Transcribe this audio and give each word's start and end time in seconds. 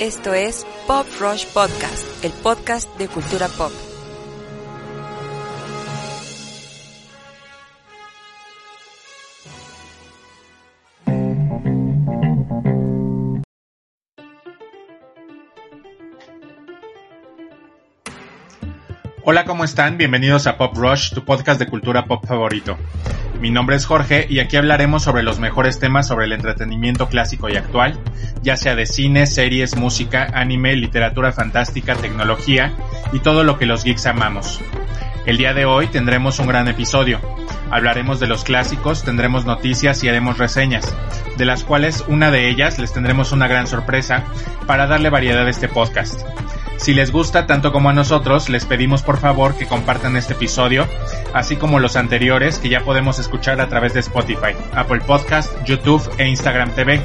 Esto 0.00 0.34
es 0.34 0.66
Pop 0.88 1.06
Rush 1.20 1.46
Podcast, 1.46 2.24
el 2.24 2.32
podcast 2.32 2.98
de 2.98 3.06
cultura 3.06 3.46
pop. 3.46 3.70
Hola, 19.22 19.44
¿cómo 19.44 19.62
están? 19.62 19.96
Bienvenidos 19.96 20.48
a 20.48 20.58
Pop 20.58 20.74
Rush, 20.74 21.14
tu 21.14 21.24
podcast 21.24 21.60
de 21.60 21.68
cultura 21.68 22.04
pop 22.04 22.26
favorito. 22.26 22.76
Mi 23.44 23.50
nombre 23.50 23.76
es 23.76 23.84
Jorge 23.84 24.26
y 24.26 24.38
aquí 24.38 24.56
hablaremos 24.56 25.02
sobre 25.02 25.22
los 25.22 25.38
mejores 25.38 25.78
temas 25.78 26.08
sobre 26.08 26.24
el 26.24 26.32
entretenimiento 26.32 27.10
clásico 27.10 27.50
y 27.50 27.56
actual, 27.56 27.98
ya 28.42 28.56
sea 28.56 28.74
de 28.74 28.86
cine, 28.86 29.26
series, 29.26 29.76
música, 29.76 30.28
anime, 30.32 30.74
literatura 30.76 31.30
fantástica, 31.30 31.94
tecnología 31.94 32.72
y 33.12 33.18
todo 33.18 33.44
lo 33.44 33.58
que 33.58 33.66
los 33.66 33.84
geeks 33.84 34.06
amamos. 34.06 34.62
El 35.26 35.36
día 35.36 35.52
de 35.52 35.66
hoy 35.66 35.88
tendremos 35.88 36.38
un 36.38 36.46
gran 36.46 36.68
episodio. 36.68 37.20
Hablaremos 37.70 38.18
de 38.18 38.28
los 38.28 38.44
clásicos, 38.44 39.04
tendremos 39.04 39.44
noticias 39.44 40.02
y 40.02 40.08
haremos 40.08 40.38
reseñas, 40.38 40.90
de 41.36 41.44
las 41.44 41.64
cuales 41.64 42.02
una 42.08 42.30
de 42.30 42.48
ellas 42.48 42.78
les 42.78 42.94
tendremos 42.94 43.32
una 43.32 43.46
gran 43.46 43.66
sorpresa 43.66 44.24
para 44.66 44.86
darle 44.86 45.10
variedad 45.10 45.46
a 45.46 45.50
este 45.50 45.68
podcast. 45.68 46.18
Si 46.78 46.94
les 46.94 47.12
gusta 47.12 47.46
tanto 47.46 47.72
como 47.72 47.90
a 47.90 47.92
nosotros, 47.92 48.48
les 48.48 48.64
pedimos 48.64 49.02
por 49.02 49.18
favor 49.18 49.54
que 49.56 49.66
compartan 49.66 50.16
este 50.16 50.32
episodio, 50.32 50.88
así 51.34 51.56
como 51.56 51.80
los 51.80 51.96
anteriores 51.96 52.58
que 52.58 52.70
ya 52.70 52.84
podemos 52.84 53.18
escuchar 53.18 53.60
a 53.60 53.68
través 53.68 53.92
de 53.92 54.00
Spotify, 54.00 54.54
Apple 54.72 55.00
Podcast, 55.00 55.52
YouTube 55.66 56.08
e 56.16 56.26
Instagram 56.28 56.70
TV. 56.70 57.02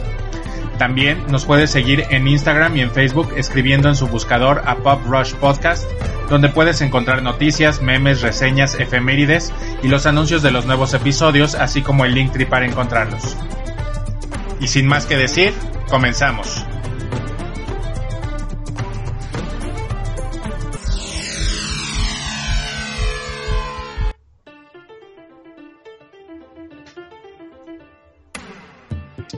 También 0.78 1.26
nos 1.28 1.44
puedes 1.44 1.72
seguir 1.72 2.06
en 2.10 2.28
Instagram 2.28 2.78
y 2.78 2.82
en 2.82 2.92
Facebook 2.92 3.34
escribiendo 3.36 3.90
en 3.90 3.96
su 3.96 4.08
buscador 4.08 4.62
a 4.66 4.76
Pop 4.78 5.02
Rush 5.06 5.34
Podcast, 5.34 5.84
donde 6.30 6.48
puedes 6.48 6.80
encontrar 6.80 7.22
noticias, 7.22 7.82
memes, 7.82 8.22
reseñas, 8.22 8.80
efemérides 8.80 9.52
y 9.84 9.90
los 9.90 10.06
anuncios 10.06 10.42
de 10.42 10.52
los 10.52 10.66
nuevos 10.66 10.94
episodios, 10.94 11.56
así 11.56 11.82
como 11.82 12.06
el 12.06 12.14
link 12.14 12.32
para 12.48 12.66
encontrarlos. 12.66 13.36
Y 14.62 14.68
sin 14.68 14.88
más 14.88 15.06
que 15.06 15.18
decir, 15.18 15.54
comenzamos. 15.90 16.66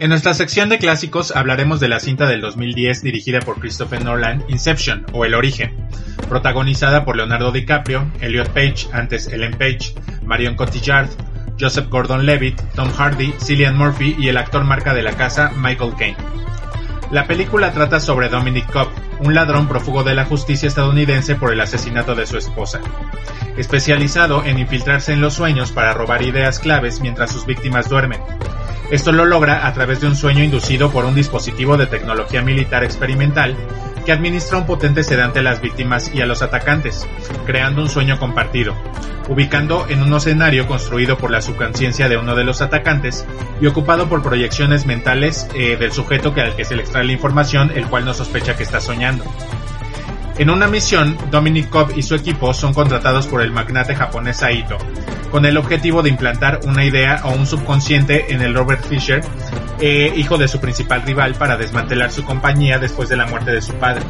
En 0.02 0.10
nuestra 0.10 0.34
sección 0.34 0.68
de 0.68 0.80
clásicos 0.80 1.32
hablaremos 1.36 1.80
de 1.80 1.88
la 1.88 2.00
cinta 2.00 2.26
del 2.26 2.42
2010 2.42 3.04
dirigida 3.04 3.40
por 3.40 3.60
Christopher 3.60 4.04
Nolan, 4.04 4.44
Inception 4.48 5.06
o 5.14 5.26
El 5.26 5.36
Origen, 5.36 5.76
protagonizada 6.28 7.06
por 7.06 7.16
Leonardo 7.16 7.52
DiCaprio, 7.52 8.12
Elliot 8.20 8.50
Page, 8.50 8.88
antes 8.94 9.28
Ellen 9.28 9.52
Page, 9.52 9.94
Marion 10.26 10.56
Cotillard, 10.56 11.08
Joseph 11.60 11.88
Gordon-Levitt, 11.90 12.60
Tom 12.74 12.90
Hardy, 12.90 13.32
Cillian 13.40 13.78
Murphy 13.78 14.16
y 14.18 14.30
el 14.30 14.38
actor 14.38 14.64
marca 14.64 14.96
de 14.96 15.04
la 15.04 15.12
casa 15.12 15.52
Michael 15.56 15.94
Caine. 15.96 16.18
La 17.12 17.28
película 17.28 17.72
trata 17.72 18.00
sobre 18.00 18.30
Dominic 18.30 18.72
Cobb, 18.72 18.90
un 19.20 19.36
ladrón 19.36 19.68
prófugo 19.68 20.04
de 20.04 20.16
la 20.16 20.26
justicia 20.26 20.68
estadounidense 20.68 21.36
por 21.36 21.54
el 21.54 21.62
asesinato 21.62 22.16
de 22.16 22.26
su 22.26 22.40
esposa, 22.40 22.82
especializado 23.56 24.44
en 24.46 24.58
infiltrarse 24.58 25.14
en 25.14 25.22
los 25.22 25.36
sueños 25.36 25.72
para 25.72 25.94
robar 25.94 26.24
ideas 26.24 26.58
claves 26.58 27.02
mientras 27.02 27.32
sus 27.32 27.46
víctimas 27.46 27.88
duermen. 27.88 28.20
Esto 28.92 29.14
lo 29.14 29.26
logra 29.26 29.66
a 29.68 29.74
través 29.74 30.02
de 30.02 30.08
un 30.08 30.18
sueño 30.18 30.44
inducido 30.44 30.92
por 30.92 31.06
un 31.06 31.16
dispositivo 31.16 31.78
de 31.78 31.88
tecnología 31.88 32.42
militar 32.42 32.84
experimental 32.84 33.56
que 34.06 34.12
administra 34.12 34.58
un 34.58 34.66
potente 34.66 35.04
sedante 35.04 35.40
a 35.40 35.44
las 35.44 35.62
víctimas 35.62 36.12
y 36.14 36.22
a 36.22 36.26
los 36.26 36.42
atacantes, 36.42 37.08
creando 37.46 37.82
un 37.84 37.90
sueño 37.90 38.20
compartido, 38.20 38.76
ubicando 39.30 39.86
en 39.88 40.02
un 40.04 40.14
escenario 40.14 40.68
construido 40.68 41.18
por 41.18 41.32
la 41.32 41.42
subconsciencia 41.42 42.10
de 42.10 42.18
uno 42.18 42.36
de 42.36 42.44
los 42.44 42.62
atacantes 42.62 43.26
y 43.62 43.68
ocupado 43.68 44.10
por 44.10 44.24
proyecciones 44.24 44.86
mentales 44.86 45.48
eh, 45.56 45.78
del 45.78 45.94
sujeto 45.94 46.34
que 46.34 46.42
al 46.42 46.58
que 46.58 46.66
se 46.66 46.76
le 46.76 46.82
extrae 46.82 47.06
la 47.06 47.14
información, 47.14 47.72
el 47.74 47.88
cual 47.88 48.04
no 48.04 48.14
sospecha 48.14 48.58
que 48.58 48.64
está 48.64 48.82
soñando. 48.82 49.24
En 50.42 50.50
una 50.50 50.66
misión, 50.66 51.20
Dominic 51.30 51.70
Cobb 51.70 51.96
y 51.96 52.02
su 52.02 52.16
equipo 52.16 52.52
son 52.52 52.74
contratados 52.74 53.28
por 53.28 53.44
el 53.44 53.52
magnate 53.52 53.94
japonés 53.94 54.38
Saito, 54.38 54.76
con 55.30 55.46
el 55.46 55.56
objetivo 55.56 56.02
de 56.02 56.10
implantar 56.10 56.62
una 56.64 56.84
idea 56.84 57.22
o 57.26 57.34
un 57.34 57.46
subconsciente 57.46 58.34
en 58.34 58.42
el 58.42 58.56
Robert 58.56 58.84
Fisher, 58.84 59.24
eh, 59.80 60.12
hijo 60.16 60.40
de 60.40 60.48
su 60.48 60.60
principal 60.60 61.04
rival, 61.04 61.36
para 61.36 61.58
desmantelar 61.58 62.12
su 62.12 62.26
compañía 62.26 62.80
después 62.80 63.08
de 63.08 63.18
la 63.18 63.28
muerte 63.28 63.52
de 63.52 63.62
su 63.62 63.74
padre. 63.76 64.02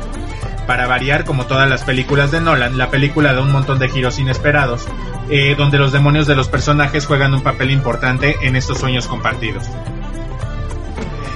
Para 0.66 0.88
variar, 0.88 1.26
como 1.26 1.48
todas 1.48 1.70
las 1.70 1.84
películas 1.84 2.32
de 2.32 2.40
Nolan, 2.40 2.78
la 2.78 2.90
película 2.90 3.34
da 3.34 3.42
un 3.42 3.52
montón 3.52 3.78
de 3.78 3.90
giros 3.90 4.18
inesperados, 4.18 4.88
eh, 5.30 5.56
donde 5.58 5.80
los 5.80 5.92
demonios 5.92 6.28
de 6.28 6.38
los 6.38 6.48
personajes 6.48 7.08
juegan 7.08 7.34
un 7.34 7.44
papel 7.44 7.72
importante 7.72 8.38
en 8.42 8.56
estos 8.56 8.80
sueños 8.80 9.06
compartidos. 9.06 9.66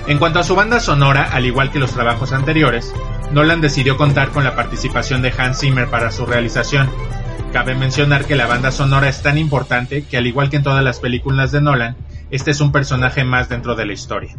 En 0.07 0.19
cuanto 0.19 0.39
a 0.39 0.43
su 0.43 0.55
banda 0.55 0.79
sonora, 0.79 1.31
al 1.33 1.45
igual 1.45 1.69
que 1.69 1.79
los 1.79 1.91
trabajos 1.91 2.31
anteriores, 2.31 2.93
Nolan 3.31 3.61
decidió 3.61 3.97
contar 3.97 4.29
con 4.29 4.43
la 4.43 4.55
participación 4.55 5.21
de 5.21 5.33
Hans 5.37 5.59
Zimmer 5.59 5.89
para 5.89 6.11
su 6.11 6.25
realización. 6.25 6.89
Cabe 7.51 7.75
mencionar 7.75 8.25
que 8.25 8.35
la 8.35 8.47
banda 8.47 8.71
sonora 8.71 9.09
es 9.09 9.21
tan 9.21 9.37
importante 9.37 10.03
que 10.03 10.17
al 10.17 10.27
igual 10.27 10.49
que 10.49 10.57
en 10.57 10.63
todas 10.63 10.83
las 10.83 10.99
películas 10.99 11.51
de 11.51 11.61
Nolan, 11.61 11.95
este 12.31 12.51
es 12.51 12.61
un 12.61 12.71
personaje 12.71 13.23
más 13.23 13.49
dentro 13.49 13.75
de 13.75 13.85
la 13.85 13.93
historia. 13.93 14.35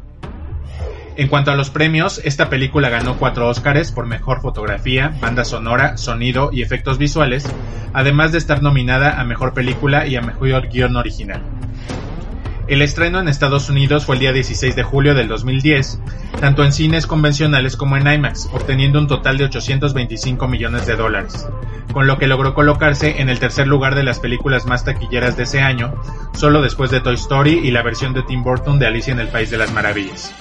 En 1.17 1.29
cuanto 1.29 1.51
a 1.51 1.57
los 1.57 1.71
premios, 1.71 2.21
esta 2.25 2.51
película 2.51 2.91
ganó 2.91 3.17
cuatro 3.17 3.49
Óscares 3.49 3.91
por 3.91 4.05
mejor 4.05 4.43
fotografía, 4.43 5.17
banda 5.19 5.47
sonora, 5.47 5.97
sonido 5.97 6.51
y 6.53 6.61
efectos 6.61 6.99
visuales, 6.99 7.47
además 7.95 8.33
de 8.33 8.39
estar 8.39 8.63
nominada 8.63 9.19
a 9.19 9.25
mejor 9.25 9.55
película 9.55 10.07
y 10.07 10.17
a 10.17 10.21
mejor 10.21 10.69
guion 10.69 10.97
original. 10.97 11.41
El 12.69 12.83
estreno 12.83 13.21
en 13.21 13.29
Estados 13.29 13.71
Unidos 13.71 14.05
fue 14.05 14.17
el 14.17 14.21
día 14.21 14.33
16 14.33 14.75
de 14.75 14.83
julio 14.83 15.15
del 15.15 15.29
2010, 15.29 16.01
tanto 16.41 16.65
en 16.65 16.73
cines 16.73 17.07
convencionales 17.07 17.77
como 17.77 17.97
en 17.97 18.09
IMAX, 18.09 18.49
obteniendo 18.53 18.99
un 18.99 19.07
total 19.07 19.39
de 19.39 19.45
825 19.45 20.49
millones 20.49 20.85
de 20.85 20.97
dólares, 20.97 21.47
con 21.93 22.09
lo 22.09 22.19
que 22.19 22.27
logró 22.27 22.55
colocarse 22.55 23.21
en 23.21 23.29
el 23.29 23.39
tercer 23.39 23.69
lugar 23.69 23.95
de 23.95 24.03
las 24.03 24.19
películas 24.19 24.67
más 24.67 24.85
taquilleras 24.85 25.37
de 25.37 25.45
ese 25.45 25.61
año, 25.61 25.95
solo 26.35 26.61
después 26.61 26.91
de 26.91 27.01
Toy 27.01 27.15
Story 27.15 27.61
y 27.63 27.71
la 27.71 27.83
versión 27.83 28.15
de 28.15 28.25
Tim 28.25 28.43
Burton 28.43 28.81
de 28.81 28.87
Alicia 28.87 29.13
en 29.13 29.21
el 29.21 29.29
País 29.29 29.49
de 29.51 29.59
las 29.59 29.73
Maravillas. 29.73 30.35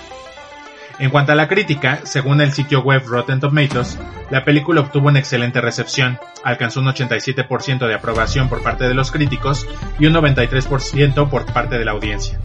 En 0.97 1.09
cuanto 1.09 1.33
a 1.33 1.35
la 1.35 1.50
crítica, 1.50 2.00
según 2.03 2.39
el 2.39 2.53
sitio 2.53 2.81
web 2.81 3.03
Rotten 3.06 3.41
Tomatoes, 3.41 4.00
la 4.29 4.45
película 4.45 4.79
obtuvo 4.81 5.09
una 5.09 5.19
excelente 5.19 5.59
recepción, 5.59 6.19
alcanzó 6.44 6.79
un 6.79 6.88
87% 6.88 7.85
de 7.85 7.94
aprobación 7.94 8.47
por 8.47 8.63
parte 8.63 8.88
de 8.88 8.94
los 8.94 9.11
críticos 9.11 9.67
y 10.00 10.06
un 10.06 10.13
93% 10.13 11.30
por 11.30 11.45
parte 11.51 11.77
de 11.77 11.86
la 11.86 11.92
audiencia. 11.92 12.39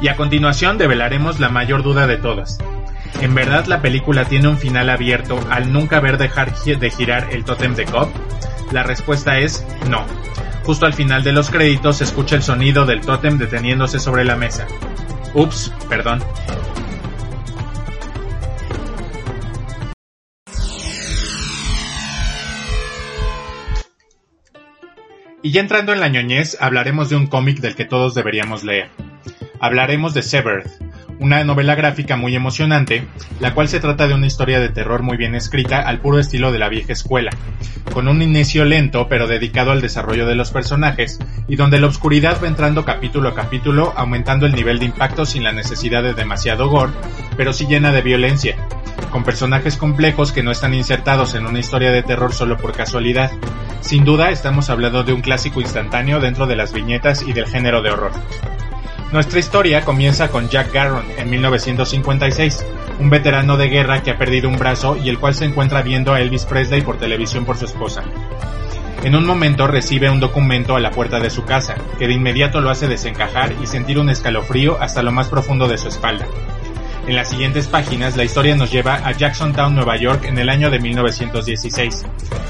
Y 0.00 0.08
a 0.08 0.16
continuación 0.16 0.78
develaremos 0.78 1.38
la 1.38 1.48
mayor 1.48 1.84
duda 1.84 2.08
de 2.08 2.16
todas. 2.16 2.58
¿En 3.20 3.34
verdad 3.34 3.66
la 3.66 3.80
película 3.80 4.24
tiene 4.24 4.48
un 4.48 4.58
final 4.58 4.90
abierto 4.90 5.38
al 5.48 5.72
nunca 5.72 6.00
ver 6.00 6.18
dejar 6.18 6.54
de 6.54 6.90
girar 6.90 7.28
el 7.30 7.44
tótem 7.44 7.74
de 7.74 7.84
Cobb? 7.84 8.10
La 8.72 8.82
respuesta 8.82 9.38
es 9.38 9.64
no. 9.88 10.04
Justo 10.64 10.86
al 10.86 10.92
final 10.92 11.22
de 11.22 11.32
los 11.32 11.50
créditos 11.50 11.98
se 11.98 12.04
escucha 12.04 12.34
el 12.34 12.42
sonido 12.42 12.84
del 12.84 13.00
tótem 13.00 13.38
deteniéndose 13.38 14.00
sobre 14.00 14.24
la 14.24 14.36
mesa. 14.36 14.66
Ups, 15.34 15.72
perdón. 15.88 16.20
Y 25.46 25.52
ya 25.52 25.60
entrando 25.60 25.92
en 25.92 26.00
la 26.00 26.08
ñoñez, 26.08 26.56
hablaremos 26.60 27.08
de 27.08 27.14
un 27.14 27.28
cómic 27.28 27.60
del 27.60 27.76
que 27.76 27.84
todos 27.84 28.16
deberíamos 28.16 28.64
leer. 28.64 28.90
Hablaremos 29.60 30.12
de 30.12 30.22
Severed, 30.22 30.68
una 31.20 31.44
novela 31.44 31.76
gráfica 31.76 32.16
muy 32.16 32.34
emocionante, 32.34 33.06
la 33.38 33.54
cual 33.54 33.68
se 33.68 33.78
trata 33.78 34.08
de 34.08 34.14
una 34.14 34.26
historia 34.26 34.58
de 34.58 34.70
terror 34.70 35.04
muy 35.04 35.16
bien 35.16 35.36
escrita 35.36 35.82
al 35.82 36.00
puro 36.00 36.18
estilo 36.18 36.50
de 36.50 36.58
la 36.58 36.68
vieja 36.68 36.92
escuela, 36.92 37.30
con 37.92 38.08
un 38.08 38.22
inicio 38.22 38.64
lento 38.64 39.06
pero 39.08 39.28
dedicado 39.28 39.70
al 39.70 39.80
desarrollo 39.80 40.26
de 40.26 40.34
los 40.34 40.50
personajes 40.50 41.20
y 41.46 41.54
donde 41.54 41.78
la 41.78 41.86
oscuridad 41.86 42.42
va 42.42 42.48
entrando 42.48 42.84
capítulo 42.84 43.28
a 43.28 43.34
capítulo 43.36 43.92
aumentando 43.96 44.46
el 44.46 44.52
nivel 44.52 44.80
de 44.80 44.86
impacto 44.86 45.26
sin 45.26 45.44
la 45.44 45.52
necesidad 45.52 46.02
de 46.02 46.14
demasiado 46.14 46.68
gore, 46.68 46.92
pero 47.36 47.52
sí 47.52 47.66
llena 47.68 47.92
de 47.92 48.02
violencia, 48.02 48.56
con 49.12 49.22
personajes 49.22 49.76
complejos 49.76 50.32
que 50.32 50.42
no 50.42 50.50
están 50.50 50.74
insertados 50.74 51.36
en 51.36 51.46
una 51.46 51.60
historia 51.60 51.92
de 51.92 52.02
terror 52.02 52.32
solo 52.32 52.56
por 52.56 52.72
casualidad. 52.72 53.30
Sin 53.86 54.04
duda 54.04 54.30
estamos 54.30 54.68
hablando 54.68 55.04
de 55.04 55.12
un 55.12 55.20
clásico 55.20 55.60
instantáneo 55.60 56.18
dentro 56.18 56.48
de 56.48 56.56
las 56.56 56.72
viñetas 56.72 57.22
y 57.22 57.32
del 57.32 57.46
género 57.46 57.82
de 57.82 57.92
horror. 57.92 58.10
Nuestra 59.12 59.38
historia 59.38 59.84
comienza 59.84 60.26
con 60.26 60.48
Jack 60.48 60.72
Garron 60.72 61.04
en 61.16 61.30
1956, 61.30 62.66
un 62.98 63.10
veterano 63.10 63.56
de 63.56 63.68
guerra 63.68 64.02
que 64.02 64.10
ha 64.10 64.18
perdido 64.18 64.48
un 64.48 64.58
brazo 64.58 64.96
y 64.96 65.08
el 65.08 65.20
cual 65.20 65.36
se 65.36 65.44
encuentra 65.44 65.82
viendo 65.82 66.12
a 66.12 66.20
Elvis 66.20 66.46
Presley 66.46 66.82
por 66.82 66.98
televisión 66.98 67.44
por 67.44 67.58
su 67.58 67.66
esposa. 67.66 68.02
En 69.04 69.14
un 69.14 69.24
momento 69.24 69.68
recibe 69.68 70.10
un 70.10 70.18
documento 70.18 70.74
a 70.74 70.80
la 70.80 70.90
puerta 70.90 71.20
de 71.20 71.30
su 71.30 71.44
casa, 71.44 71.76
que 71.96 72.08
de 72.08 72.14
inmediato 72.14 72.60
lo 72.60 72.70
hace 72.70 72.88
desencajar 72.88 73.54
y 73.62 73.68
sentir 73.68 74.00
un 74.00 74.10
escalofrío 74.10 74.78
hasta 74.80 75.04
lo 75.04 75.12
más 75.12 75.28
profundo 75.28 75.68
de 75.68 75.78
su 75.78 75.86
espalda. 75.86 76.26
En 77.06 77.14
las 77.14 77.30
siguientes 77.30 77.68
páginas 77.68 78.16
la 78.16 78.24
historia 78.24 78.56
nos 78.56 78.72
lleva 78.72 78.96
a 78.96 79.12
Jacksontown, 79.12 79.76
Nueva 79.76 79.96
York 79.96 80.24
en 80.24 80.38
el 80.38 80.48
año 80.48 80.70
de 80.70 80.80
1916, 80.80 82.04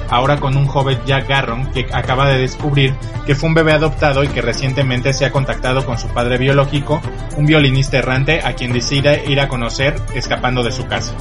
ahora 0.08 0.38
con 0.38 0.56
un 0.56 0.64
joven 0.64 0.98
Jack 1.04 1.28
Garron 1.28 1.70
que 1.72 1.86
acaba 1.92 2.26
de 2.26 2.38
descubrir 2.38 2.94
que 3.26 3.34
fue 3.34 3.50
un 3.50 3.54
bebé 3.54 3.72
adoptado 3.72 4.24
y 4.24 4.28
que 4.28 4.40
recientemente 4.40 5.12
se 5.12 5.26
ha 5.26 5.30
contactado 5.30 5.84
con 5.84 5.98
su 5.98 6.08
padre 6.08 6.38
biológico, 6.38 7.02
un 7.36 7.44
violinista 7.44 7.98
errante 7.98 8.40
a 8.42 8.54
quien 8.54 8.72
decide 8.72 9.24
ir 9.30 9.40
a 9.40 9.48
conocer 9.48 9.94
escapando 10.14 10.62
de 10.62 10.72
su 10.72 10.86
casa. 10.86 11.14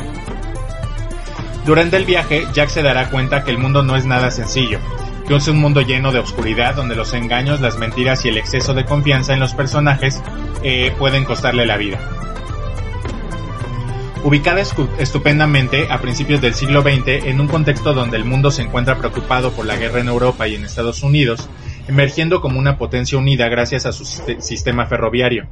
Durante 1.66 1.98
el 1.98 2.06
viaje, 2.06 2.46
Jack 2.54 2.70
se 2.70 2.84
dará 2.84 3.10
cuenta 3.10 3.44
que 3.44 3.52
el 3.52 3.58
mundo 3.58 3.84
no 3.84 3.98
es 3.98 4.06
nada 4.06 4.32
sencillo, 4.32 4.80
que 5.28 5.36
es 5.36 5.48
un 5.50 5.58
mundo 5.58 5.82
lleno 5.82 6.14
de 6.14 6.20
oscuridad 6.20 6.76
donde 6.76 6.96
los 6.96 7.14
engaños, 7.14 7.60
las 7.60 7.78
mentiras 7.78 8.24
y 8.24 8.30
el 8.30 8.38
exceso 8.38 8.74
de 8.74 8.86
confianza 8.86 9.34
en 9.34 9.42
los 9.42 9.54
personajes 9.54 10.22
eh, 10.64 10.94
pueden 10.98 11.26
costarle 11.26 11.66
la 11.66 11.76
vida. 11.76 12.00
Ubicada 14.26 14.60
estupendamente 14.98 15.86
a 15.88 16.02
principios 16.02 16.42
del 16.42 16.56
siglo 16.56 16.82
XX 16.82 17.26
en 17.26 17.40
un 17.40 17.48
contexto 17.48 17.94
donde 17.94 18.18
el 18.18 18.26
mundo 18.26 18.50
se 18.50 18.64
encuentra 18.64 18.98
preocupado 18.98 19.52
por 19.52 19.68
la 19.68 19.76
guerra 19.76 20.00
en 20.00 20.08
Europa 20.08 20.48
y 20.48 20.56
en 20.56 20.66
Estados 20.66 21.04
Unidos, 21.04 21.48
emergiendo 21.88 22.42
como 22.42 22.58
una 22.58 22.80
potencia 22.80 23.20
unida 23.20 23.48
gracias 23.50 23.86
a 23.86 23.92
su 23.92 24.04
sistema 24.04 24.88
ferroviario, 24.88 25.48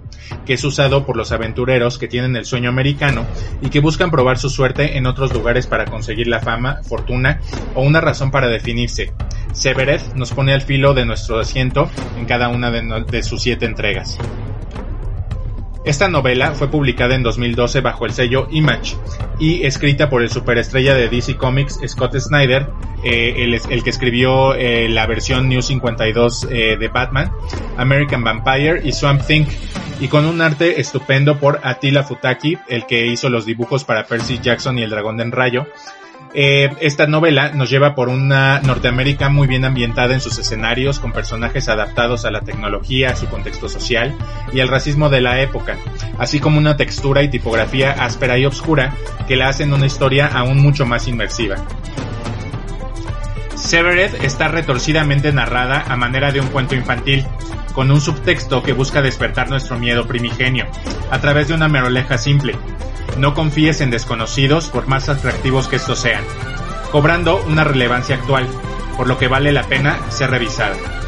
que 0.47 0.53
es 0.53 0.63
usado 0.63 1.05
por 1.05 1.17
los 1.17 1.31
aventureros 1.31 1.99
que 1.99 2.07
tienen 2.07 2.35
el 2.35 2.45
sueño 2.45 2.69
americano 2.69 3.27
y 3.61 3.69
que 3.69 3.79
buscan 3.79 4.09
probar 4.09 4.39
su 4.39 4.49
suerte 4.49 4.97
en 4.97 5.05
otros 5.05 5.31
lugares 5.31 5.67
para 5.67 5.85
conseguir 5.85 6.25
la 6.25 6.39
fama, 6.39 6.79
fortuna 6.81 7.41
o 7.75 7.83
una 7.83 8.01
razón 8.01 8.31
para 8.31 8.47
definirse. 8.47 9.13
Severeth 9.51 10.15
nos 10.15 10.31
pone 10.31 10.51
al 10.51 10.63
filo 10.63 10.95
de 10.95 11.05
nuestro 11.05 11.39
asiento 11.39 11.91
en 12.17 12.25
cada 12.25 12.49
una 12.49 12.71
de, 12.71 13.05
de 13.07 13.21
sus 13.21 13.39
siete 13.43 13.67
entregas. 13.67 14.17
Esta 15.85 16.07
novela 16.07 16.53
fue 16.53 16.69
publicada 16.69 17.13
en 17.13 17.23
2012 17.23 17.81
bajo 17.81 18.05
el 18.05 18.13
sello 18.13 18.47
Image 18.49 18.95
y 19.37 19.65
escrita 19.65 20.09
por 20.09 20.21
el 20.21 20.29
superestrella 20.29 20.93
de 20.93 21.09
DC 21.09 21.35
Comics 21.35 21.79
Scott 21.85 22.15
Snyder, 22.17 22.69
eh, 23.03 23.59
el, 23.69 23.83
que 23.83 23.89
escribió 23.89 24.55
eh, 24.55 24.87
la 24.87 25.05
versión 25.07 25.49
New 25.49 25.61
52 25.61 26.47
eh, 26.49 26.77
de 26.77 26.87
Batman, 26.87 27.33
American 27.75 28.23
Vampire 28.23 28.81
y 28.81 28.93
Swamp 28.93 29.25
Thing, 29.27 29.45
y 29.99 30.07
con 30.07 30.25
un 30.25 30.39
arte 30.39 30.79
estupendo 30.79 31.37
por 31.37 31.59
Attila 31.63 32.03
Futaki, 32.03 32.57
el 32.69 32.85
que 32.85 33.05
hizo 33.07 33.29
los 33.29 33.45
dibujos 33.45 33.83
para 33.83 34.05
Percy 34.05 34.39
Jackson 34.41 34.79
y 34.79 34.83
el 34.83 34.89
Dragón 34.89 35.17
de 35.17 35.25
Rayo, 35.25 35.67
eh, 36.35 36.71
esta 36.81 37.05
novela 37.05 37.51
nos 37.51 37.69
lleva 37.69 37.93
por 37.93 38.09
una 38.09 38.59
Norteamérica 38.61 39.29
muy 39.29 39.47
bien 39.47 39.65
ambientada 39.65 40.13
en 40.13 40.21
sus 40.21 40.39
escenarios, 40.39 40.99
con 40.99 41.11
personajes 41.11 41.69
adaptados 41.69 42.25
a 42.25 42.31
la 42.31 42.41
tecnología, 42.41 43.11
a 43.11 43.15
su 43.15 43.27
contexto 43.27 43.69
social 43.69 44.15
y 44.51 44.59
al 44.59 44.67
racismo 44.67 45.09
de 45.09 45.21
la 45.21 45.41
época, 45.41 45.77
así 46.17 46.39
como 46.39 46.57
una 46.57 46.75
textura 46.75 47.21
y 47.21 47.29
tipografía 47.29 47.91
áspera 47.91 48.37
y 48.37 48.45
oscura 48.45 48.95
que 49.27 49.35
la 49.35 49.49
hacen 49.49 49.73
una 49.73 49.85
historia 49.85 50.27
aún 50.27 50.59
mucho 50.59 50.85
más 50.85 51.07
inmersiva. 51.07 51.57
Severed 53.55 54.23
está 54.23 54.47
retorcidamente 54.47 55.31
narrada 55.31 55.85
a 55.87 55.95
manera 55.95 56.31
de 56.31 56.41
un 56.41 56.47
cuento 56.47 56.75
infantil, 56.75 57.25
con 57.73 57.91
un 57.91 58.01
subtexto 58.01 58.61
que 58.61 58.73
busca 58.73 59.01
despertar 59.01 59.49
nuestro 59.49 59.79
miedo 59.79 60.05
primigenio, 60.07 60.65
a 61.11 61.19
través 61.19 61.47
de 61.47 61.53
una 61.53 61.67
meroleja 61.67 62.17
simple, 62.17 62.55
no 63.17 63.33
confíes 63.33 63.81
en 63.81 63.89
desconocidos 63.89 64.67
por 64.67 64.87
más 64.87 65.09
atractivos 65.09 65.67
que 65.67 65.75
estos 65.75 65.99
sean, 65.99 66.23
cobrando 66.91 67.43
una 67.45 67.63
relevancia 67.63 68.15
actual, 68.15 68.47
por 68.97 69.07
lo 69.07 69.17
que 69.17 69.27
vale 69.27 69.51
la 69.51 69.63
pena 69.63 69.99
ser 70.09 70.31
revisada. 70.31 71.02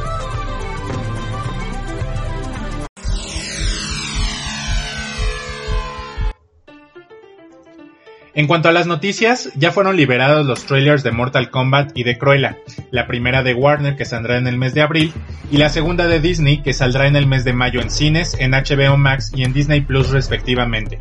En 8.35 8.47
cuanto 8.47 8.67
a 8.67 8.73
las 8.73 8.85
noticias, 8.85 9.49
ya 9.55 9.71
fueron 9.71 9.95
liberados 9.95 10.45
los 10.45 10.65
trailers 10.65 11.03
de 11.03 11.11
Mortal 11.11 11.49
Kombat 11.49 11.97
y 11.97 12.03
de 12.03 12.17
Cruella, 12.17 12.57
la 12.91 13.07
primera 13.07 13.43
de 13.43 13.53
Warner 13.53 13.95
que 13.95 14.03
saldrá 14.03 14.37
en 14.37 14.45
el 14.47 14.57
mes 14.57 14.73
de 14.73 14.81
abril 14.81 15.13
y 15.51 15.57
la 15.57 15.69
segunda 15.69 16.05
de 16.05 16.19
Disney 16.19 16.61
que 16.61 16.73
saldrá 16.73 17.07
en 17.07 17.15
el 17.15 17.27
mes 17.27 17.45
de 17.45 17.53
mayo 17.53 17.79
en 17.79 17.89
cines, 17.89 18.35
en 18.37 18.51
HBO 18.51 18.97
Max 18.97 19.31
y 19.33 19.43
en 19.43 19.53
Disney 19.53 19.79
Plus 19.79 20.09
respectivamente. 20.09 20.99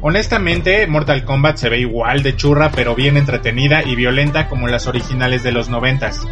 Honestamente, 0.00 0.86
Mortal 0.86 1.24
Kombat 1.24 1.58
se 1.58 1.68
ve 1.68 1.80
igual 1.80 2.22
de 2.22 2.34
churra 2.34 2.70
pero 2.74 2.94
bien 2.94 3.18
entretenida 3.18 3.82
y 3.84 3.94
violenta 3.94 4.48
como 4.48 4.66
las 4.66 4.86
originales 4.86 5.42
de 5.42 5.52
los 5.52 5.68
noventas. 5.68 6.26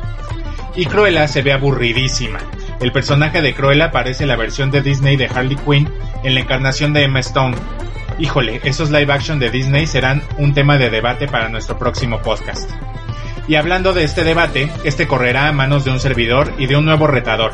Y 0.75 0.87
Cruella 0.87 1.29
se 1.29 1.43
ve 1.43 1.52
aburridísima. 1.52 2.38
El 2.81 2.90
personaje 2.90 3.43
de 3.43 3.52
Cruella 3.52 3.90
parece 3.90 4.25
la 4.25 4.37
versión 4.37 4.70
de 4.70 4.81
Disney 4.81 5.17
de 5.17 5.26
Harley 5.26 5.56
Quinn 5.56 5.90
en 6.25 6.34
la 6.34 6.40
encarnación 6.40 6.94
de 6.94 7.05
Emma 7.05 7.20
Stone. 7.20 7.55
Híjole, 8.18 8.60
esos 8.64 8.90
live 8.90 9.12
action 9.12 9.38
de 9.38 9.50
Disney 9.50 9.86
serán 9.86 10.22
un 10.38 10.54
tema 10.54 10.78
de 10.78 10.90
debate 10.90 11.26
para 11.26 11.48
nuestro 11.48 11.78
próximo 11.78 12.20
podcast. 12.20 12.70
Y 13.48 13.56
hablando 13.56 13.92
de 13.92 14.04
este 14.04 14.24
debate, 14.24 14.70
este 14.84 15.06
correrá 15.06 15.48
a 15.48 15.52
manos 15.52 15.84
de 15.84 15.90
un 15.90 16.00
servidor 16.00 16.52
y 16.58 16.66
de 16.66 16.76
un 16.76 16.84
nuevo 16.84 17.06
retador. 17.06 17.52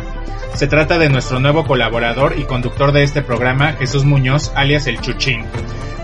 Se 0.54 0.66
trata 0.66 0.98
de 0.98 1.08
nuestro 1.08 1.40
nuevo 1.40 1.66
colaborador 1.66 2.34
y 2.38 2.44
conductor 2.44 2.92
de 2.92 3.02
este 3.02 3.22
programa, 3.22 3.74
Jesús 3.74 4.04
Muñoz, 4.04 4.52
alias 4.54 4.86
el 4.86 5.00
Chuchín 5.00 5.44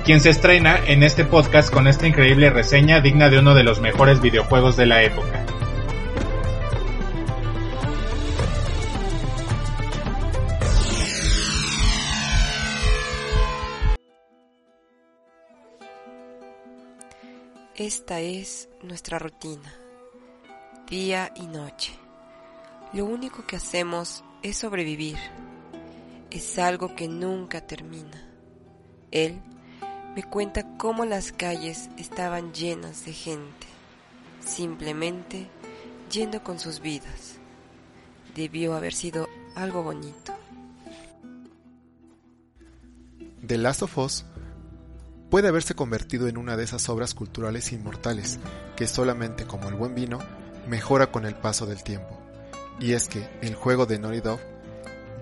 quien 0.04 0.20
se 0.20 0.28
estrena 0.28 0.78
en 0.86 1.02
este 1.02 1.24
podcast 1.24 1.72
con 1.72 1.86
esta 1.86 2.06
increíble 2.06 2.50
reseña 2.50 3.00
digna 3.00 3.30
de 3.30 3.38
uno 3.38 3.54
de 3.54 3.64
los 3.64 3.80
mejores 3.80 4.20
videojuegos 4.20 4.76
de 4.76 4.84
la 4.84 5.02
época. 5.02 5.46
Esta 17.76 18.20
es 18.20 18.68
nuestra 18.84 19.18
rutina, 19.18 19.74
día 20.88 21.32
y 21.34 21.48
noche. 21.48 21.92
Lo 22.92 23.04
único 23.04 23.44
que 23.48 23.56
hacemos 23.56 24.22
es 24.44 24.58
sobrevivir. 24.58 25.16
Es 26.30 26.56
algo 26.60 26.94
que 26.94 27.08
nunca 27.08 27.66
termina. 27.66 28.30
Él 29.10 29.40
me 30.14 30.22
cuenta 30.22 30.76
cómo 30.76 31.04
las 31.04 31.32
calles 31.32 31.90
estaban 31.98 32.54
llenas 32.54 33.06
de 33.06 33.12
gente, 33.12 33.66
simplemente 34.38 35.48
yendo 36.12 36.44
con 36.44 36.60
sus 36.60 36.78
vidas. 36.78 37.38
Debió 38.36 38.74
haber 38.74 38.94
sido 38.94 39.28
algo 39.56 39.82
bonito. 39.82 40.32
The 43.44 43.58
Last 43.58 43.82
of 43.82 43.98
Us 43.98 44.24
puede 45.34 45.48
haberse 45.48 45.74
convertido 45.74 46.28
en 46.28 46.38
una 46.38 46.56
de 46.56 46.62
esas 46.62 46.88
obras 46.88 47.12
culturales 47.12 47.72
inmortales 47.72 48.38
que 48.76 48.86
solamente 48.86 49.46
como 49.46 49.68
el 49.68 49.74
buen 49.74 49.92
vino 49.92 50.20
mejora 50.68 51.10
con 51.10 51.26
el 51.26 51.34
paso 51.34 51.66
del 51.66 51.82
tiempo. 51.82 52.16
Y 52.78 52.92
es 52.92 53.08
que 53.08 53.28
el 53.42 53.56
juego 53.56 53.84
de 53.84 53.98
Naughty 53.98 54.20
Dog 54.20 54.38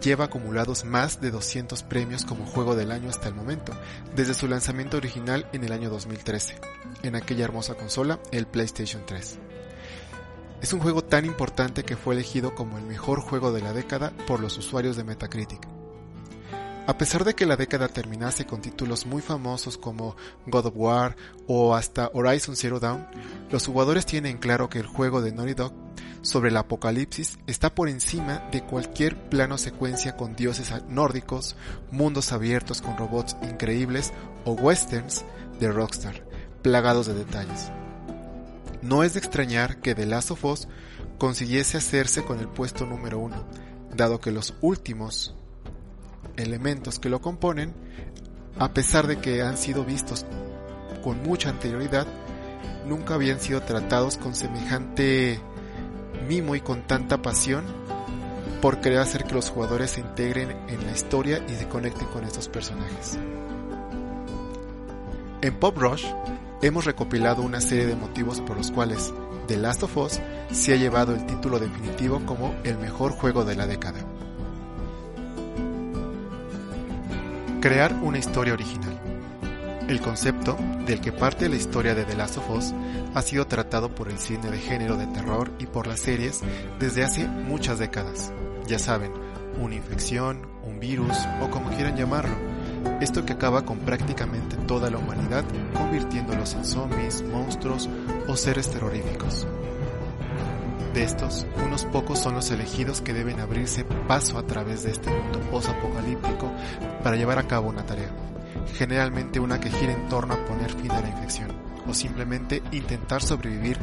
lleva 0.03 0.27
acumulados 0.27 0.85
más 0.85 1.23
de 1.23 1.31
200 1.31 1.83
premios 1.85 2.27
como 2.27 2.45
juego 2.45 2.77
del 2.77 2.93
año 2.93 3.09
hasta 3.09 3.29
el 3.29 3.35
momento, 3.35 3.73
desde 4.15 4.35
su 4.35 4.49
lanzamiento 4.49 4.99
original 4.99 5.49
en 5.55 5.65
el 5.65 5.73
año 5.73 5.89
2013, 5.89 6.59
en 7.05 7.17
aquella 7.17 7.47
hermosa 7.47 7.75
consola, 7.77 8.21
el 8.33 8.47
PlayStation 8.47 9.07
3. 9.07 9.39
Es 10.61 10.75
un 10.75 10.81
juego 10.81 11.03
tan 11.03 11.25
importante 11.25 11.85
que 11.85 11.97
fue 11.97 12.13
elegido 12.17 12.55
como 12.55 12.77
el 12.77 12.85
mejor 12.85 13.23
juego 13.23 13.51
de 13.51 13.63
la 13.63 13.73
década 13.73 14.13
por 14.27 14.41
los 14.41 14.59
usuarios 14.59 14.95
de 14.95 15.05
Metacritic. 15.05 15.82
A 16.85 16.99
pesar 16.99 17.25
de 17.25 17.35
que 17.35 17.47
la 17.47 17.57
década 17.57 17.87
terminase 17.87 18.45
con 18.45 18.61
títulos 18.61 19.07
muy 19.07 19.23
famosos 19.23 19.79
como 19.79 20.17
God 20.47 20.67
of 20.67 20.75
War 20.77 21.17
o 21.47 21.77
hasta 21.77 22.11
Horizon 22.13 22.57
Zero 22.57 22.81
Dawn, 22.81 23.07
los 23.53 23.67
jugadores 23.67 24.05
tienen 24.05 24.39
claro 24.39 24.69
que 24.69 24.81
el 24.81 24.87
juego 24.87 25.23
de 25.23 25.31
Naughty 25.31 25.55
Dog 25.55 25.73
sobre 26.23 26.51
el 26.51 26.57
apocalipsis 26.57 27.39
está 27.47 27.73
por 27.73 27.89
encima 27.89 28.41
de 28.51 28.63
cualquier 28.63 29.17
plano 29.29 29.59
secuencia 29.59 30.17
con 30.17 30.35
dioses 30.35 30.73
nórdicos, 30.89 31.55
mundos 31.93 32.33
abiertos 32.33 32.83
con 32.83 32.97
robots 32.97 33.37
increíbles 33.43 34.13
o 34.45 34.53
westerns 34.53 35.25
de 35.61 35.71
Rockstar, 35.71 36.27
plagados 36.63 37.07
de 37.07 37.15
detalles. 37.15 37.71
No 38.83 39.05
es 39.05 39.15
de 39.15 39.21
extrañar 39.21 39.81
que 39.81 39.95
The 39.95 40.07
Last 40.07 40.33
of 40.33 40.45
Us 40.45 40.67
consiguiese 41.19 41.79
hacerse 41.79 42.25
con 42.25 42.41
el 42.41 42.49
puesto 42.49 42.87
número 42.87 43.21
uno, 43.21 43.45
dado 43.95 44.21
que 44.21 44.33
los 44.33 44.55
últimos 44.61 45.37
elementos 46.37 46.99
que 46.99 47.09
lo 47.09 47.21
componen, 47.21 47.75
a 48.59 48.73
pesar 48.73 49.07
de 49.07 49.19
que 49.19 49.43
han 49.43 49.57
sido 49.57 49.85
vistos 49.85 50.27
con 51.03 51.23
mucha 51.23 51.51
anterioridad, 51.51 52.07
nunca 52.87 53.15
habían 53.15 53.41
sido 53.41 53.63
tratados 53.63 54.17
con 54.17 54.35
semejante 54.35 55.41
mimo 56.29 56.55
y 56.55 56.61
con 56.61 56.87
tanta 56.87 57.23
pasión 57.23 57.65
por 58.61 58.81
querer 58.81 58.99
hacer 58.99 59.25
que 59.25 59.35
los 59.35 59.51
jugadores 59.51 59.93
se 59.93 60.01
integren 60.01 60.57
en 60.69 60.87
la 60.87 60.93
historia 60.93 61.45
y 61.49 61.55
se 61.55 61.69
conecten 61.69 62.07
con 62.09 62.25
estos 62.25 62.49
personajes. 62.49 63.19
En 65.41 65.59
Pop 65.59 65.77
Rush 65.77 66.07
hemos 66.63 66.85
recopilado 66.85 67.43
una 67.43 67.61
serie 67.61 67.87
de 67.87 67.97
motivos 67.97 68.41
por 68.41 68.57
los 68.57 68.71
cuales 68.71 69.13
The 69.49 69.57
Last 69.57 69.83
of 69.83 69.97
Us 69.97 70.21
se 70.53 70.73
ha 70.73 70.77
llevado 70.77 71.15
el 71.15 71.27
título 71.27 71.59
definitivo 71.59 72.23
como 72.25 72.55
el 72.63 72.79
mejor 72.79 73.11
juego 73.11 73.45
de 73.45 73.57
la 73.57 73.67
década. 73.67 73.99
Crear 77.63 77.95
una 78.03 78.19
historia 78.19 78.55
original. 78.55 78.99
El 79.87 80.01
concepto 80.01 80.59
del 80.85 81.01
que 81.01 81.13
parte 81.13 81.49
la 81.49 81.55
historia 81.55 81.95
de 81.95 82.03
The 82.03 82.17
Last 82.17 82.39
of 82.39 82.51
Us 82.51 82.75
ha 83.15 83.23
sido 83.23 83.47
tratado 83.47 83.95
por 83.95 84.09
el 84.09 84.19
cine 84.19 84.51
de 84.51 84.59
género 84.59 84.97
de 84.97 85.07
terror 85.07 85.53
y 85.61 85.67
por 85.67 85.87
las 85.87 86.01
series 86.01 86.41
desde 86.81 87.05
hace 87.05 87.29
muchas 87.29 87.79
décadas. 87.79 88.33
Ya 88.67 88.81
saben, 88.81 89.13
una 89.61 89.77
infección, 89.77 90.43
un 90.67 90.81
virus 90.81 91.17
o 91.41 91.51
como 91.51 91.71
quieran 91.71 91.97
llamarlo. 91.97 92.35
Esto 93.01 93.25
que 93.25 93.35
acaba 93.35 93.65
con 93.65 93.79
prácticamente 93.79 94.57
toda 94.67 94.91
la 94.91 94.99
humanidad, 94.99 95.45
convirtiéndolos 95.73 96.55
en 96.55 96.65
zombies, 96.65 97.23
monstruos 97.23 97.89
o 98.27 98.37
seres 98.37 98.73
terroríficos. 98.73 99.47
De 100.95 101.05
estos, 101.05 101.47
unos 101.65 101.87
pocos 101.87 102.19
son 102.19 102.35
los 102.35 102.51
elegidos 102.51 103.01
que 103.01 103.15
deben 103.15 103.41
abrirse 103.41 103.85
paso 103.85 104.37
a 104.37 104.47
través 104.47 104.83
de 104.83 104.91
este 104.91 105.11
mundo 105.11 105.41
post-apocalíptico 105.51 106.53
para 107.03 107.17
llevar 107.17 107.39
a 107.39 107.49
cabo 107.49 107.71
una 107.71 107.87
tarea, 107.87 108.11
generalmente 108.75 109.41
una 109.41 109.59
que 109.59 109.71
gira 109.71 109.95
en 109.95 110.07
torno 110.11 110.35
a 110.35 110.45
poner 110.45 110.71
fin 110.71 110.91
a 110.91 111.01
la 111.01 111.09
infección, 111.09 111.51
o 111.89 111.95
simplemente 111.95 112.63
intentar 112.73 113.23
sobrevivir 113.23 113.79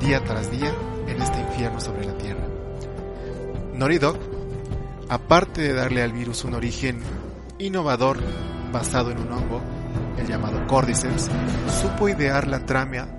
día 0.00 0.24
tras 0.24 0.50
día 0.50 0.74
en 1.06 1.22
este 1.22 1.40
infierno 1.40 1.80
sobre 1.80 2.06
la 2.06 2.18
Tierra. 2.18 2.44
Dog, 4.00 4.18
aparte 5.08 5.62
de 5.62 5.74
darle 5.74 6.02
al 6.02 6.12
virus 6.12 6.42
un 6.44 6.54
origen 6.54 6.98
innovador 7.58 8.18
basado 8.72 9.12
en 9.12 9.18
un 9.18 9.32
hongo, 9.32 9.60
el 10.18 10.26
llamado 10.26 10.66
Cordyceps, 10.66 11.30
supo 11.80 12.08
idear 12.08 12.48
la 12.48 12.66
trama 12.66 13.17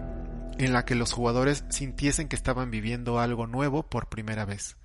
en 0.59 0.73
la 0.73 0.85
que 0.85 0.93
los 0.93 1.13
jugadores 1.13 1.63
sintiesen 1.69 2.27
que 2.27 2.35
estaban 2.35 2.69
viviendo 2.69 3.19
algo 3.19 3.47
nuevo 3.47 3.83
por 3.83 4.09
primera 4.09 4.45
vez. 4.45 4.75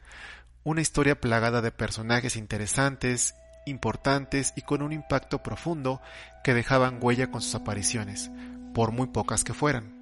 Una 0.63 0.81
historia 0.81 1.21
plagada 1.21 1.61
de 1.61 1.73
personajes 1.73 2.37
interesantes, 2.37 3.35
importantes 3.67 4.53
y 4.57 4.63
con 4.63 4.83
un 4.83 4.93
impacto 4.93 5.43
profundo 5.43 6.01
que 6.43 6.55
dejaban 6.55 6.99
huella 7.03 7.31
con 7.31 7.43
sus 7.43 7.57
apariciones, 7.57 8.31
por 8.73 8.93
muy 8.93 9.09
pocas 9.09 9.43
que 9.43 9.53
fueran. 9.53 9.93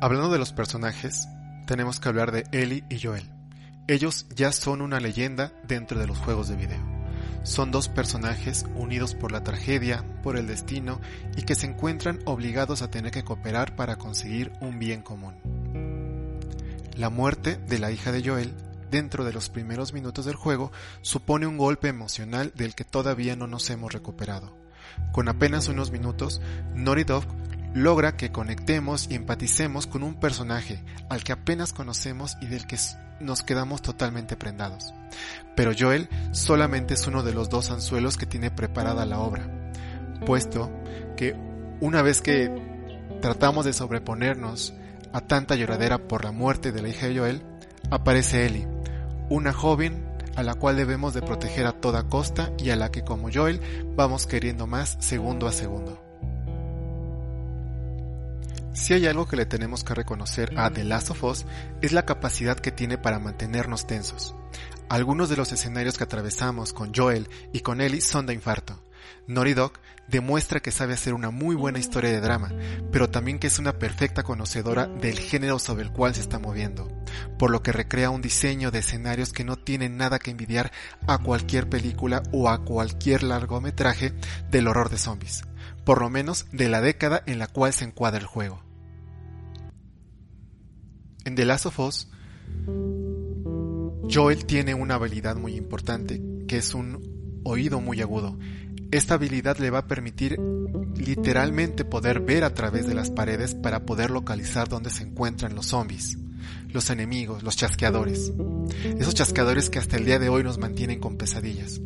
Hablando 0.00 0.30
de 0.30 0.38
los 0.38 0.52
personajes, 0.52 1.28
tenemos 1.66 2.00
que 2.00 2.08
hablar 2.08 2.32
de 2.32 2.44
Ellie 2.50 2.84
y 2.90 3.00
Joel. 3.00 3.30
Ellos 3.86 4.26
ya 4.34 4.50
son 4.50 4.82
una 4.82 4.98
leyenda 4.98 5.52
dentro 5.62 6.00
de 6.00 6.08
los 6.08 6.18
juegos 6.18 6.48
de 6.48 6.56
video. 6.56 6.91
Son 7.44 7.70
dos 7.70 7.88
personajes 7.88 8.66
unidos 8.76 9.14
por 9.14 9.32
la 9.32 9.42
tragedia, 9.42 10.04
por 10.22 10.36
el 10.36 10.46
destino 10.46 11.00
y 11.36 11.42
que 11.42 11.54
se 11.54 11.66
encuentran 11.66 12.20
obligados 12.24 12.82
a 12.82 12.90
tener 12.90 13.10
que 13.10 13.24
cooperar 13.24 13.74
para 13.74 13.96
conseguir 13.96 14.52
un 14.60 14.78
bien 14.78 15.02
común. 15.02 15.34
La 16.96 17.10
muerte 17.10 17.56
de 17.56 17.78
la 17.78 17.90
hija 17.90 18.12
de 18.12 18.22
Joel 18.24 18.54
dentro 18.90 19.24
de 19.24 19.32
los 19.32 19.48
primeros 19.48 19.92
minutos 19.92 20.26
del 20.26 20.36
juego 20.36 20.70
supone 21.00 21.46
un 21.46 21.56
golpe 21.56 21.88
emocional 21.88 22.52
del 22.54 22.74
que 22.74 22.84
todavía 22.84 23.34
no 23.34 23.46
nos 23.46 23.68
hemos 23.70 23.92
recuperado. 23.92 24.56
Con 25.12 25.28
apenas 25.28 25.68
unos 25.68 25.90
minutos, 25.90 26.40
Naughty 26.74 27.04
Dog 27.04 27.24
logra 27.74 28.16
que 28.16 28.30
conectemos 28.30 29.08
y 29.10 29.14
empaticemos 29.14 29.86
con 29.86 30.02
un 30.02 30.20
personaje 30.20 30.84
al 31.08 31.24
que 31.24 31.32
apenas 31.32 31.72
conocemos 31.72 32.36
y 32.40 32.46
del 32.46 32.66
que 32.66 32.76
nos 33.22 33.42
quedamos 33.42 33.82
totalmente 33.82 34.36
prendados. 34.36 34.92
Pero 35.54 35.72
Joel 35.78 36.08
solamente 36.32 36.94
es 36.94 37.06
uno 37.06 37.22
de 37.22 37.32
los 37.32 37.48
dos 37.48 37.70
anzuelos 37.70 38.16
que 38.16 38.26
tiene 38.26 38.50
preparada 38.50 39.06
la 39.06 39.20
obra, 39.20 39.48
puesto 40.26 40.70
que 41.16 41.36
una 41.80 42.02
vez 42.02 42.20
que 42.20 42.50
tratamos 43.20 43.64
de 43.64 43.72
sobreponernos 43.72 44.74
a 45.12 45.20
tanta 45.20 45.54
lloradera 45.54 45.98
por 45.98 46.24
la 46.24 46.32
muerte 46.32 46.72
de 46.72 46.82
la 46.82 46.88
hija 46.88 47.06
de 47.06 47.18
Joel, 47.18 47.42
aparece 47.90 48.46
Ellie, 48.46 48.68
una 49.28 49.52
joven 49.52 50.08
a 50.36 50.42
la 50.42 50.54
cual 50.54 50.76
debemos 50.76 51.14
de 51.14 51.22
proteger 51.22 51.66
a 51.66 51.72
toda 51.72 52.04
costa 52.04 52.52
y 52.58 52.70
a 52.70 52.76
la 52.76 52.90
que 52.90 53.02
como 53.02 53.30
Joel 53.32 53.60
vamos 53.94 54.26
queriendo 54.26 54.66
más 54.66 54.96
segundo 55.00 55.46
a 55.46 55.52
segundo. 55.52 56.11
Si 58.74 58.94
hay 58.94 59.06
algo 59.06 59.28
que 59.28 59.36
le 59.36 59.44
tenemos 59.44 59.84
que 59.84 59.94
reconocer 59.94 60.58
a 60.58 60.70
The 60.70 60.84
Last 60.84 61.10
of 61.10 61.22
Us 61.24 61.44
es 61.82 61.92
la 61.92 62.06
capacidad 62.06 62.58
que 62.58 62.72
tiene 62.72 62.96
para 62.96 63.18
mantenernos 63.18 63.86
tensos. 63.86 64.34
Algunos 64.88 65.28
de 65.28 65.36
los 65.36 65.52
escenarios 65.52 65.98
que 65.98 66.04
atravesamos 66.04 66.72
con 66.72 66.92
Joel 66.94 67.28
y 67.52 67.60
con 67.60 67.82
Ellie 67.82 68.00
son 68.00 68.24
de 68.24 68.32
infarto. 68.32 68.82
Naughty 69.26 69.52
Dog 69.52 69.72
demuestra 70.08 70.60
que 70.60 70.70
sabe 70.70 70.94
hacer 70.94 71.12
una 71.12 71.30
muy 71.30 71.54
buena 71.54 71.78
historia 71.78 72.10
de 72.10 72.20
drama, 72.20 72.50
pero 72.90 73.10
también 73.10 73.38
que 73.38 73.48
es 73.48 73.58
una 73.58 73.78
perfecta 73.78 74.22
conocedora 74.22 74.86
del 74.86 75.18
género 75.18 75.58
sobre 75.58 75.82
el 75.84 75.92
cual 75.92 76.14
se 76.14 76.20
está 76.22 76.38
moviendo, 76.38 76.88
por 77.38 77.50
lo 77.50 77.62
que 77.62 77.72
recrea 77.72 78.10
un 78.10 78.22
diseño 78.22 78.70
de 78.70 78.78
escenarios 78.78 79.32
que 79.32 79.44
no 79.44 79.56
tienen 79.56 79.96
nada 79.98 80.18
que 80.18 80.30
envidiar 80.30 80.72
a 81.06 81.18
cualquier 81.18 81.68
película 81.68 82.22
o 82.32 82.48
a 82.48 82.64
cualquier 82.64 83.22
largometraje 83.22 84.14
del 84.50 84.66
horror 84.66 84.88
de 84.88 84.98
zombies 84.98 85.42
por 85.84 86.00
lo 86.00 86.10
menos 86.10 86.46
de 86.52 86.68
la 86.68 86.80
década 86.80 87.22
en 87.26 87.38
la 87.38 87.46
cual 87.46 87.72
se 87.72 87.84
encuadra 87.84 88.20
el 88.20 88.26
juego. 88.26 88.62
En 91.24 91.34
The 91.34 91.44
Last 91.44 91.66
of 91.66 91.78
Us, 91.78 92.08
Joel 94.10 94.44
tiene 94.44 94.74
una 94.74 94.96
habilidad 94.96 95.36
muy 95.36 95.54
importante, 95.54 96.20
que 96.48 96.58
es 96.58 96.74
un 96.74 97.40
oído 97.44 97.80
muy 97.80 98.00
agudo. 98.00 98.38
Esta 98.90 99.14
habilidad 99.14 99.58
le 99.58 99.70
va 99.70 99.78
a 99.78 99.86
permitir 99.86 100.38
literalmente 100.96 101.84
poder 101.84 102.20
ver 102.20 102.44
a 102.44 102.54
través 102.54 102.86
de 102.86 102.94
las 102.94 103.10
paredes 103.10 103.54
para 103.54 103.86
poder 103.86 104.10
localizar 104.10 104.68
dónde 104.68 104.90
se 104.90 105.04
encuentran 105.04 105.54
los 105.54 105.66
zombies, 105.66 106.18
los 106.68 106.90
enemigos, 106.90 107.42
los 107.42 107.56
chasqueadores. 107.56 108.32
Esos 108.98 109.14
chasqueadores 109.14 109.70
que 109.70 109.78
hasta 109.78 109.96
el 109.96 110.04
día 110.04 110.18
de 110.18 110.28
hoy 110.28 110.42
nos 110.42 110.58
mantienen 110.58 111.00
con 111.00 111.16
pesadillas. 111.16 111.80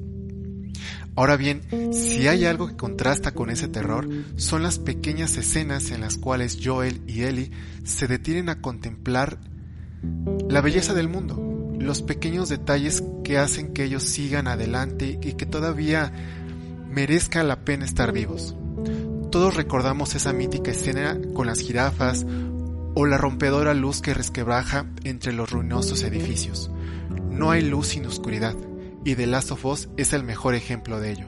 Ahora 1.16 1.38
bien, 1.38 1.62
si 1.94 2.28
hay 2.28 2.44
algo 2.44 2.68
que 2.68 2.76
contrasta 2.76 3.32
con 3.32 3.48
ese 3.48 3.68
terror, 3.68 4.06
son 4.36 4.62
las 4.62 4.78
pequeñas 4.78 5.38
escenas 5.38 5.90
en 5.90 6.02
las 6.02 6.18
cuales 6.18 6.58
Joel 6.62 7.00
y 7.06 7.22
Ellie 7.22 7.50
se 7.84 8.06
detienen 8.06 8.50
a 8.50 8.60
contemplar 8.60 9.38
la 10.50 10.60
belleza 10.60 10.92
del 10.92 11.08
mundo, 11.08 11.74
los 11.80 12.02
pequeños 12.02 12.50
detalles 12.50 13.02
que 13.24 13.38
hacen 13.38 13.72
que 13.72 13.84
ellos 13.84 14.02
sigan 14.02 14.46
adelante 14.46 15.18
y 15.22 15.32
que 15.32 15.46
todavía 15.46 16.12
merezca 16.90 17.42
la 17.44 17.64
pena 17.64 17.86
estar 17.86 18.12
vivos. 18.12 18.54
Todos 19.30 19.56
recordamos 19.56 20.14
esa 20.14 20.34
mítica 20.34 20.70
escena 20.70 21.18
con 21.32 21.46
las 21.46 21.60
jirafas 21.60 22.26
o 22.94 23.06
la 23.06 23.16
rompedora 23.16 23.72
luz 23.72 24.02
que 24.02 24.12
resquebraja 24.12 24.84
entre 25.04 25.32
los 25.32 25.50
ruinosos 25.50 26.02
edificios. 26.02 26.70
No 27.30 27.50
hay 27.50 27.62
luz 27.62 27.88
sin 27.88 28.04
oscuridad 28.04 28.54
y 29.06 29.14
The 29.14 29.28
Last 29.28 29.52
of 29.52 29.64
Us 29.64 29.88
es 29.96 30.12
el 30.12 30.24
mejor 30.24 30.56
ejemplo 30.56 30.98
de 30.98 31.12
ello. 31.12 31.26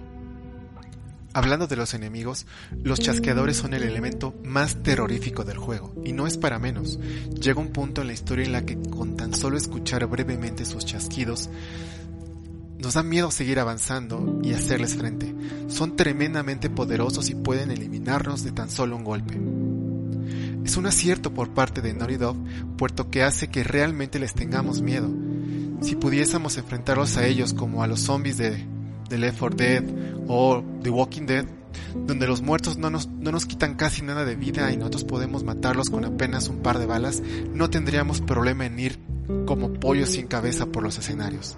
Hablando 1.32 1.68
de 1.68 1.76
los 1.76 1.94
enemigos, 1.94 2.44
los 2.82 2.99
chasqueadores 2.99 3.56
son 3.56 3.73
el 3.73 3.85
elemento 3.85 4.35
más 4.42 4.82
terrorífico 4.82 5.44
del 5.44 5.58
juego, 5.58 5.94
y 6.04 6.12
no 6.12 6.26
es 6.26 6.37
para 6.37 6.58
menos. 6.58 6.99
Llega 7.40 7.61
un 7.61 7.68
punto 7.68 8.00
en 8.00 8.08
la 8.08 8.14
historia 8.14 8.47
en 8.47 8.50
la 8.50 8.66
que 8.66 8.76
con 8.90 9.16
tan 9.16 9.32
solo 9.32 9.56
escuchar 9.56 10.04
brevemente 10.06 10.64
sus 10.64 10.85
chasquidos, 10.85 11.50
nos 12.80 12.94
da 12.94 13.04
miedo 13.04 13.30
seguir 13.30 13.61
avanzando 13.61 14.40
y 14.42 14.54
hacerles 14.54 14.97
frente. 14.97 15.32
Son 15.68 15.94
tremendamente 15.94 16.70
poderosos 16.70 17.30
y 17.30 17.37
pueden 17.37 17.70
eliminarnos 17.70 18.42
de 18.42 18.50
tan 18.50 18.70
solo 18.70 18.97
un 18.97 19.04
golpe. 19.04 19.38
Es 20.64 20.76
un 20.76 20.87
acierto 20.87 21.32
por 21.32 21.54
parte 21.54 21.80
de 21.80 21.94
Naughty 21.94 22.16
Dog, 22.16 22.37
puesto 22.76 23.08
que 23.08 23.23
hace 23.23 23.49
que 23.49 23.62
realmente 23.62 24.18
les 24.18 24.35
tengamos 24.35 24.82
miedo, 24.82 25.08
si 25.80 25.94
pudiésemos 25.97 26.56
enfrentarlos 26.56 27.16
a 27.16 27.26
ellos 27.26 27.54
como 27.54 27.82
a 27.82 27.87
los 27.87 28.00
zombies 28.00 28.37
de, 28.37 28.66
de 29.08 29.18
Left 29.18 29.38
4 29.38 29.56
Dead 29.56 29.85
o 30.26 30.62
The 30.82 30.90
Walking 30.90 31.26
Dead, 31.26 31.47
donde 31.94 32.26
los 32.26 32.42
muertos 32.42 32.76
no 32.78 32.90
nos, 32.90 33.08
no 33.08 33.30
nos 33.30 33.47
quitan 33.47 33.75
casi 33.75 34.02
nada 34.02 34.25
de 34.25 34.35
vida 34.35 34.73
y 34.73 34.76
nosotros 34.76 35.04
podemos 35.04 35.44
matarlos 35.44 35.90
con 35.90 36.04
apenas 36.04 36.49
un 36.49 36.58
par 36.58 36.78
de 36.78 36.87
balas, 36.87 37.23
no 37.52 37.70
tendríamos 37.70 38.20
problema 38.20 38.66
en 38.66 38.78
ir 38.78 38.99
como 39.47 39.73
pollos 39.75 40.11
sin 40.11 40.26
cabeza 40.26 40.66
por 40.66 40.82
los 40.82 40.99
escenarios. 40.99 41.56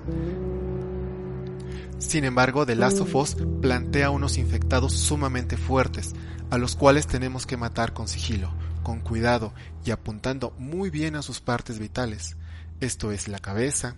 Sin 1.99 2.25
embargo, 2.25 2.65
The 2.65 2.77
Last 2.77 3.01
of 3.01 3.15
Us 3.15 3.37
plantea 3.61 4.11
unos 4.11 4.39
infectados 4.39 4.95
sumamente 4.95 5.57
fuertes, 5.57 6.15
a 6.51 6.59
los 6.59 6.75
cuales 6.75 7.07
tenemos 7.07 7.47
que 7.47 7.57
matar 7.57 7.93
con 7.93 8.09
sigilo, 8.09 8.51
con 8.83 9.01
cuidado 9.01 9.53
y 9.85 9.91
apuntando 9.91 10.53
muy 10.59 10.91
bien 10.91 11.15
a 11.15 11.23
sus 11.23 11.41
partes 11.41 11.79
vitales, 11.79 12.37
esto 12.81 13.13
es 13.13 13.29
la 13.29 13.39
cabeza 13.39 13.97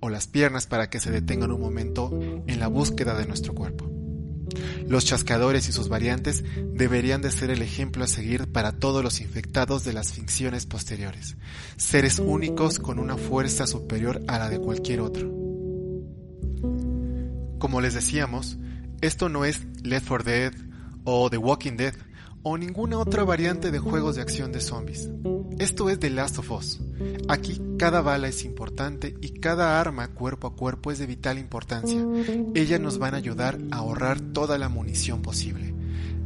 o 0.00 0.08
las 0.08 0.26
piernas 0.26 0.66
para 0.66 0.90
que 0.90 1.00
se 1.00 1.10
detengan 1.10 1.52
un 1.52 1.60
momento 1.60 2.10
en 2.46 2.60
la 2.60 2.68
búsqueda 2.68 3.16
de 3.16 3.26
nuestro 3.26 3.54
cuerpo. 3.54 3.90
Los 4.86 5.04
chascadores 5.04 5.68
y 5.68 5.72
sus 5.72 5.88
variantes 5.88 6.44
deberían 6.72 7.20
de 7.20 7.30
ser 7.30 7.50
el 7.50 7.62
ejemplo 7.62 8.04
a 8.04 8.06
seguir 8.06 8.50
para 8.52 8.72
todos 8.72 9.02
los 9.02 9.20
infectados 9.20 9.84
de 9.84 9.92
las 9.92 10.12
ficciones 10.12 10.66
posteriores, 10.66 11.36
seres 11.76 12.18
únicos 12.18 12.78
con 12.78 12.98
una 12.98 13.16
fuerza 13.16 13.66
superior 13.66 14.22
a 14.28 14.38
la 14.38 14.48
de 14.48 14.60
cualquier 14.60 15.00
otro. 15.00 15.28
Como 17.58 17.80
les 17.80 17.94
decíamos, 17.94 18.58
esto 19.00 19.28
no 19.28 19.44
es 19.44 19.66
Left 19.82 20.06
4 20.08 20.24
Dead 20.24 20.52
o 21.04 21.28
The 21.30 21.38
Walking 21.38 21.76
Dead 21.76 21.94
o 22.42 22.56
ninguna 22.56 22.98
otra 22.98 23.24
variante 23.24 23.70
de 23.72 23.78
juegos 23.78 24.16
de 24.16 24.22
acción 24.22 24.52
de 24.52 24.60
zombies. 24.60 25.10
Esto 25.58 25.88
es 25.88 25.98
The 25.98 26.10
Last 26.10 26.38
of 26.38 26.50
Us. 26.50 26.80
Aquí 27.28 27.62
cada 27.78 28.02
bala 28.02 28.28
es 28.28 28.44
importante 28.44 29.14
y 29.22 29.40
cada 29.40 29.80
arma 29.80 30.08
cuerpo 30.08 30.48
a 30.48 30.54
cuerpo 30.54 30.92
es 30.92 30.98
de 30.98 31.06
vital 31.06 31.38
importancia. 31.38 32.04
Ellas 32.54 32.78
nos 32.78 32.98
van 32.98 33.14
a 33.14 33.16
ayudar 33.16 33.58
a 33.70 33.76
ahorrar 33.76 34.20
toda 34.20 34.58
la 34.58 34.68
munición 34.68 35.22
posible. 35.22 35.74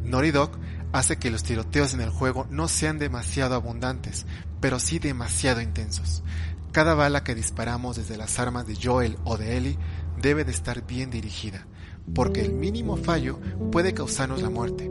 Naughty 0.02 0.32
Dog 0.32 0.50
hace 0.92 1.16
que 1.18 1.30
los 1.30 1.44
tiroteos 1.44 1.94
en 1.94 2.00
el 2.00 2.10
juego 2.10 2.48
no 2.50 2.66
sean 2.66 2.98
demasiado 2.98 3.54
abundantes, 3.54 4.26
pero 4.60 4.80
sí 4.80 4.98
demasiado 4.98 5.60
intensos. 5.60 6.24
Cada 6.72 6.94
bala 6.94 7.22
que 7.22 7.36
disparamos 7.36 7.96
desde 7.96 8.16
las 8.16 8.40
armas 8.40 8.66
de 8.66 8.76
Joel 8.82 9.16
o 9.22 9.36
de 9.36 9.56
Ellie 9.56 9.78
debe 10.20 10.44
de 10.44 10.50
estar 10.50 10.84
bien 10.84 11.10
dirigida, 11.10 11.68
porque 12.14 12.40
el 12.40 12.52
mínimo 12.52 12.96
fallo 12.96 13.38
puede 13.70 13.94
causarnos 13.94 14.42
la 14.42 14.50
muerte 14.50 14.90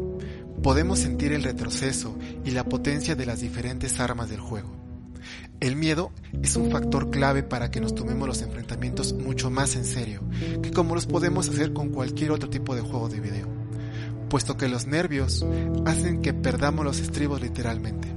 podemos 0.62 1.00
sentir 1.00 1.34
el 1.34 1.44
retroceso 1.44 2.18
y 2.46 2.52
la 2.52 2.66
potencia 2.66 3.16
de 3.16 3.26
las 3.26 3.40
diferentes 3.40 4.00
armas 4.00 4.30
del 4.30 4.40
juego. 4.40 4.76
El 5.60 5.76
miedo 5.76 6.12
es 6.42 6.56
un 6.56 6.72
factor 6.72 7.10
clave 7.10 7.44
para 7.44 7.70
que 7.70 7.82
nos 7.82 7.94
tomemos 7.94 8.28
los 8.28 8.42
enfrentamientos 8.42 9.14
mucho 9.14 9.50
más 9.50 9.76
en 9.76 9.86
serio, 9.86 10.22
que 10.62 10.72
como 10.72 10.96
los 10.96 11.06
podemos 11.06 11.50
hacer 11.50 11.74
con 11.74 11.90
cualquier 11.90 12.32
otro 12.32 12.50
tipo 12.50 12.76
de 12.76 12.82
juego 12.82 13.10
de 13.10 13.20
video, 13.20 13.48
puesto 14.30 14.56
que 14.56 14.70
los 14.70 14.88
nervios 14.88 15.46
hacen 15.86 16.22
que 16.22 16.34
perdamos 16.34 16.86
los 16.86 17.00
estribos 17.00 17.42
literalmente. 17.42 18.08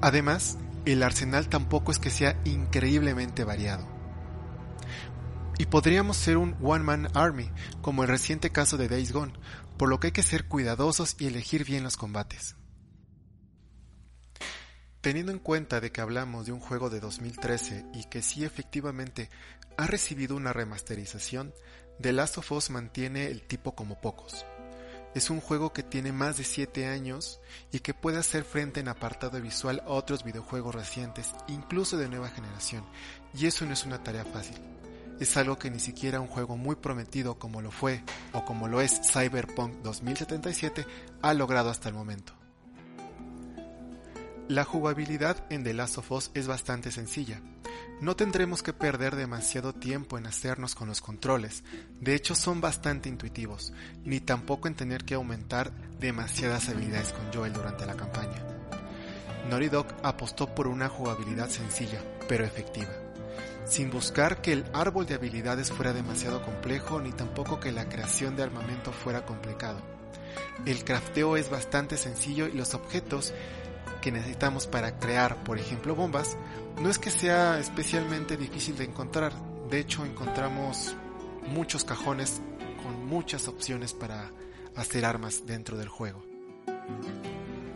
Además, 0.00 0.56
el 0.86 1.02
arsenal 1.02 1.48
tampoco 1.48 1.90
es 1.90 1.98
que 1.98 2.10
sea 2.10 2.40
increíblemente 2.44 3.44
variado. 3.44 3.95
Y 5.58 5.66
podríamos 5.66 6.18
ser 6.18 6.36
un 6.36 6.54
one-man 6.62 7.08
army, 7.14 7.50
como 7.80 8.02
el 8.02 8.10
reciente 8.10 8.50
caso 8.50 8.76
de 8.76 8.88
Days 8.88 9.12
Gone, 9.12 9.32
por 9.78 9.88
lo 9.88 9.98
que 9.98 10.08
hay 10.08 10.12
que 10.12 10.22
ser 10.22 10.48
cuidadosos 10.48 11.16
y 11.18 11.26
elegir 11.26 11.64
bien 11.64 11.82
los 11.82 11.96
combates. 11.96 12.56
Teniendo 15.00 15.32
en 15.32 15.38
cuenta 15.38 15.80
de 15.80 15.92
que 15.92 16.02
hablamos 16.02 16.46
de 16.46 16.52
un 16.52 16.60
juego 16.60 16.90
de 16.90 17.00
2013 17.00 17.86
y 17.94 18.04
que 18.04 18.20
sí 18.20 18.44
efectivamente 18.44 19.30
ha 19.78 19.86
recibido 19.86 20.36
una 20.36 20.52
remasterización, 20.52 21.54
The 22.02 22.12
Last 22.12 22.36
of 22.36 22.52
Us 22.52 22.68
mantiene 22.68 23.28
el 23.28 23.42
tipo 23.42 23.74
como 23.74 23.98
pocos. 24.00 24.44
Es 25.14 25.30
un 25.30 25.40
juego 25.40 25.72
que 25.72 25.82
tiene 25.82 26.12
más 26.12 26.36
de 26.36 26.44
7 26.44 26.86
años 26.86 27.40
y 27.72 27.78
que 27.78 27.94
puede 27.94 28.18
hacer 28.18 28.44
frente 28.44 28.80
en 28.80 28.88
apartado 28.88 29.40
visual 29.40 29.82
a 29.86 29.90
otros 29.90 30.22
videojuegos 30.22 30.74
recientes, 30.74 31.32
incluso 31.48 31.96
de 31.96 32.10
nueva 32.10 32.28
generación, 32.28 32.84
y 33.32 33.46
eso 33.46 33.64
no 33.64 33.72
es 33.72 33.86
una 33.86 34.02
tarea 34.02 34.26
fácil 34.26 34.75
es 35.20 35.36
algo 35.36 35.58
que 35.58 35.70
ni 35.70 35.80
siquiera 35.80 36.20
un 36.20 36.26
juego 36.26 36.56
muy 36.56 36.76
prometido 36.76 37.38
como 37.38 37.62
lo 37.62 37.70
fue 37.70 38.02
o 38.32 38.44
como 38.44 38.68
lo 38.68 38.80
es 38.80 39.00
Cyberpunk 39.10 39.82
2077 39.82 40.86
ha 41.22 41.34
logrado 41.34 41.70
hasta 41.70 41.88
el 41.88 41.94
momento. 41.94 42.34
La 44.48 44.64
jugabilidad 44.64 45.44
en 45.50 45.64
The 45.64 45.74
Last 45.74 45.98
of 45.98 46.12
Us 46.12 46.30
es 46.34 46.46
bastante 46.46 46.92
sencilla. 46.92 47.40
No 48.00 48.14
tendremos 48.14 48.62
que 48.62 48.72
perder 48.72 49.16
demasiado 49.16 49.72
tiempo 49.72 50.18
en 50.18 50.26
hacernos 50.26 50.74
con 50.74 50.86
los 50.86 51.00
controles, 51.00 51.64
de 52.00 52.14
hecho 52.14 52.34
son 52.34 52.60
bastante 52.60 53.08
intuitivos, 53.08 53.72
ni 54.04 54.20
tampoco 54.20 54.68
en 54.68 54.74
tener 54.74 55.04
que 55.04 55.14
aumentar 55.14 55.72
demasiadas 55.98 56.68
habilidades 56.68 57.12
con 57.12 57.32
Joel 57.32 57.54
durante 57.54 57.86
la 57.86 57.96
campaña. 57.96 58.44
Naughty 59.48 59.68
Dog 59.68 59.86
apostó 60.02 60.54
por 60.54 60.66
una 60.68 60.88
jugabilidad 60.88 61.48
sencilla, 61.48 62.02
pero 62.28 62.44
efectiva 62.44 63.05
sin 63.66 63.90
buscar 63.90 64.40
que 64.40 64.52
el 64.52 64.64
árbol 64.72 65.06
de 65.06 65.14
habilidades 65.14 65.70
fuera 65.70 65.92
demasiado 65.92 66.42
complejo 66.42 67.00
ni 67.00 67.12
tampoco 67.12 67.60
que 67.60 67.72
la 67.72 67.88
creación 67.88 68.36
de 68.36 68.44
armamento 68.44 68.92
fuera 68.92 69.26
complicado. 69.26 69.80
El 70.64 70.84
crafteo 70.84 71.36
es 71.36 71.50
bastante 71.50 71.96
sencillo 71.96 72.46
y 72.46 72.52
los 72.52 72.74
objetos 72.74 73.34
que 74.00 74.12
necesitamos 74.12 74.66
para 74.66 74.98
crear, 74.98 75.42
por 75.42 75.58
ejemplo, 75.58 75.94
bombas, 75.94 76.36
no 76.80 76.88
es 76.88 76.98
que 76.98 77.10
sea 77.10 77.58
especialmente 77.58 78.36
difícil 78.36 78.76
de 78.76 78.84
encontrar. 78.84 79.32
De 79.68 79.80
hecho, 79.80 80.04
encontramos 80.04 80.94
muchos 81.48 81.84
cajones 81.84 82.40
con 82.82 83.06
muchas 83.06 83.48
opciones 83.48 83.92
para 83.94 84.30
hacer 84.76 85.04
armas 85.04 85.44
dentro 85.46 85.76
del 85.76 85.88
juego. 85.88 86.24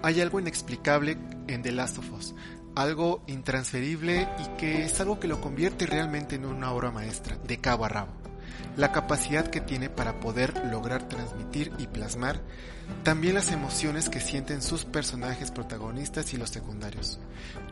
Hay 0.02 0.20
algo 0.20 0.40
inexplicable 0.40 1.18
en 1.46 1.62
The 1.62 1.72
Last 1.72 1.98
of 1.98 2.12
Us, 2.12 2.34
algo 2.74 3.22
intransferible 3.26 4.28
y 4.38 4.56
que 4.56 4.84
es 4.84 5.00
algo 5.00 5.20
que 5.20 5.28
lo 5.28 5.40
convierte 5.40 5.86
realmente 5.86 6.36
en 6.36 6.44
una 6.44 6.72
obra 6.72 6.90
maestra, 6.90 7.36
de 7.36 7.58
cabo 7.58 7.84
a 7.84 7.88
rabo. 7.88 8.12
La 8.76 8.92
capacidad 8.92 9.46
que 9.48 9.60
tiene 9.60 9.90
para 9.90 10.20
poder 10.20 10.66
lograr 10.66 11.08
transmitir 11.08 11.72
y 11.78 11.86
plasmar 11.86 12.40
también 13.02 13.34
las 13.34 13.50
emociones 13.50 14.08
que 14.08 14.20
sienten 14.20 14.62
sus 14.62 14.84
personajes 14.84 15.50
protagonistas 15.50 16.32
y 16.34 16.36
los 16.36 16.50
secundarios. 16.50 17.18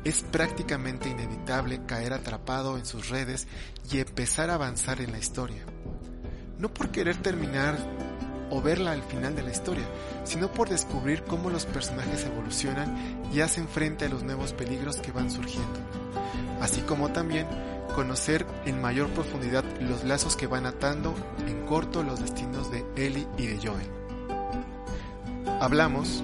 Es 0.05 0.23
prácticamente 0.23 1.09
inevitable 1.09 1.85
caer 1.87 2.13
atrapado 2.13 2.79
en 2.79 2.87
sus 2.87 3.09
redes 3.09 3.47
y 3.91 3.99
empezar 3.99 4.51
a 4.51 4.55
avanzar 4.55 5.01
en 5.01 5.13
la 5.13 5.19
historia. 5.19 5.65
No 6.59 6.73
por 6.73 6.91
querer 6.91 7.17
terminar 7.17 7.77
o 8.51 8.63
verla 8.63 8.93
al 8.93 9.03
final 9.03 9.35
de 9.35 9.43
la 9.43 9.51
historia, 9.51 9.85
sino 10.25 10.49
por 10.49 10.69
descubrir 10.69 11.23
cómo 11.25 11.51
los 11.51 11.67
personajes 11.67 12.25
evolucionan 12.25 12.97
y 13.33 13.41
hacen 13.41 13.69
frente 13.69 14.07
a 14.07 14.09
los 14.09 14.23
nuevos 14.23 14.53
peligros 14.53 14.97
que 14.97 15.13
van 15.13 15.31
surgiendo, 15.31 15.81
así 16.61 16.81
como 16.83 17.11
también 17.11 17.47
conocer 17.95 18.47
en 18.65 18.81
mayor 18.81 19.09
profundidad 19.11 19.65
los 19.81 20.05
lazos 20.05 20.37
que 20.37 20.47
van 20.47 20.67
atando 20.67 21.15
en 21.47 21.67
corto 21.67 22.03
los 22.03 22.21
destinos 22.21 22.71
de 22.71 22.85
Ellie 22.97 23.27
y 23.37 23.47
de 23.47 23.59
Joel. 23.59 23.89
Hablamos 25.61 26.23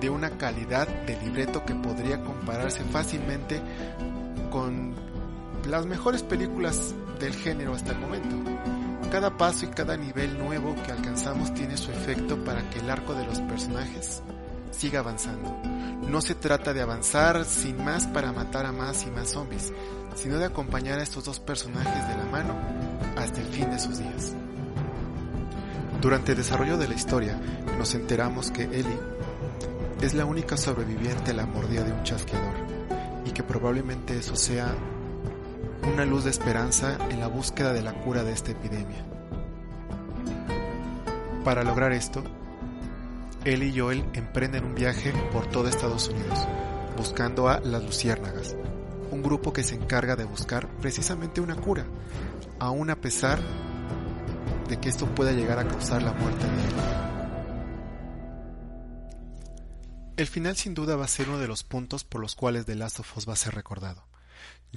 de 0.00 0.10
una 0.10 0.30
calidad 0.30 0.86
de 0.86 1.20
libreto 1.20 1.64
que 1.66 1.74
podría 1.74 2.22
compararse 2.22 2.84
fácilmente 2.84 3.60
con 4.50 4.94
las 5.68 5.86
mejores 5.86 6.22
películas 6.22 6.94
del 7.18 7.34
género 7.34 7.74
hasta 7.74 7.92
el 7.92 7.98
momento 7.98 8.36
cada 9.10 9.36
paso 9.36 9.64
y 9.64 9.68
cada 9.68 9.96
nivel 9.96 10.38
nuevo 10.38 10.74
que 10.84 10.92
alcanzamos 10.92 11.54
tiene 11.54 11.76
su 11.76 11.90
efecto 11.90 12.42
para 12.44 12.68
que 12.70 12.78
el 12.80 12.90
arco 12.90 13.14
de 13.14 13.26
los 13.26 13.40
personajes 13.40 14.22
siga 14.70 15.00
avanzando. 15.00 15.56
No 16.08 16.20
se 16.20 16.34
trata 16.34 16.72
de 16.72 16.82
avanzar 16.82 17.44
sin 17.44 17.82
más 17.84 18.06
para 18.06 18.32
matar 18.32 18.66
a 18.66 18.72
más 18.72 19.04
y 19.06 19.10
más 19.10 19.30
zombies, 19.30 19.72
sino 20.14 20.38
de 20.38 20.46
acompañar 20.46 20.98
a 20.98 21.02
estos 21.02 21.24
dos 21.24 21.40
personajes 21.40 22.08
de 22.08 22.16
la 22.16 22.24
mano 22.24 22.54
hasta 23.16 23.40
el 23.40 23.46
fin 23.46 23.70
de 23.70 23.78
sus 23.78 23.98
días. 23.98 24.34
Durante 26.00 26.32
el 26.32 26.38
desarrollo 26.38 26.76
de 26.76 26.88
la 26.88 26.94
historia, 26.94 27.40
nos 27.76 27.94
enteramos 27.94 28.50
que 28.50 28.64
Ellie 28.64 29.00
es 30.00 30.14
la 30.14 30.24
única 30.24 30.56
sobreviviente 30.56 31.32
a 31.32 31.34
la 31.34 31.46
mordida 31.46 31.82
de 31.82 31.92
un 31.92 32.04
chasqueador, 32.04 32.54
y 33.24 33.32
que 33.32 33.42
probablemente 33.42 34.16
eso 34.16 34.36
sea 34.36 34.74
una 35.82 36.04
luz 36.04 36.24
de 36.24 36.30
esperanza 36.30 36.96
en 37.10 37.20
la 37.20 37.28
búsqueda 37.28 37.72
de 37.72 37.82
la 37.82 37.92
cura 37.92 38.24
de 38.24 38.32
esta 38.32 38.50
epidemia. 38.50 39.04
Para 41.44 41.62
lograr 41.62 41.92
esto, 41.92 42.22
él 43.44 43.62
y 43.62 43.78
Joel 43.78 44.04
emprenden 44.12 44.64
un 44.64 44.74
viaje 44.74 45.12
por 45.32 45.46
todo 45.46 45.68
Estados 45.68 46.08
Unidos, 46.08 46.46
buscando 46.96 47.48
a 47.48 47.60
las 47.60 47.82
Luciérnagas, 47.82 48.56
un 49.10 49.22
grupo 49.22 49.52
que 49.52 49.62
se 49.62 49.74
encarga 49.74 50.16
de 50.16 50.24
buscar 50.24 50.68
precisamente 50.80 51.40
una 51.40 51.56
cura, 51.56 51.86
aun 52.58 52.90
a 52.90 52.96
pesar 52.96 53.38
de 54.68 54.78
que 54.78 54.88
esto 54.88 55.06
pueda 55.14 55.32
llegar 55.32 55.58
a 55.58 55.66
causar 55.66 56.02
la 56.02 56.12
muerte 56.12 56.44
de 56.44 56.52
él. 56.52 56.74
El 60.18 60.26
final 60.26 60.56
sin 60.56 60.74
duda 60.74 60.96
va 60.96 61.04
a 61.04 61.08
ser 61.08 61.28
uno 61.28 61.38
de 61.38 61.46
los 61.46 61.62
puntos 61.62 62.02
por 62.02 62.20
los 62.20 62.34
cuales 62.34 62.66
The 62.66 62.74
Last 62.74 62.98
of 62.98 63.16
Us 63.16 63.28
va 63.28 63.34
a 63.34 63.36
ser 63.36 63.54
recordado. 63.54 64.04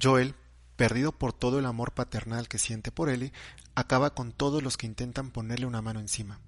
Joel 0.02 0.36
perdido 0.82 1.12
por 1.12 1.32
todo 1.32 1.60
el 1.60 1.68
amor 1.68 1.92
paternal 1.92 2.48
que 2.48 2.58
siente 2.58 2.92
por 2.92 3.10
Ellie, 3.10 3.34
acaba 3.76 4.16
con 4.16 4.32
todos 4.32 4.64
los 4.64 4.78
que 4.78 4.88
intentan 4.88 5.30
ponerle 5.30 5.68
una 5.68 5.84
mano 5.84 6.00
encima, 6.00 6.40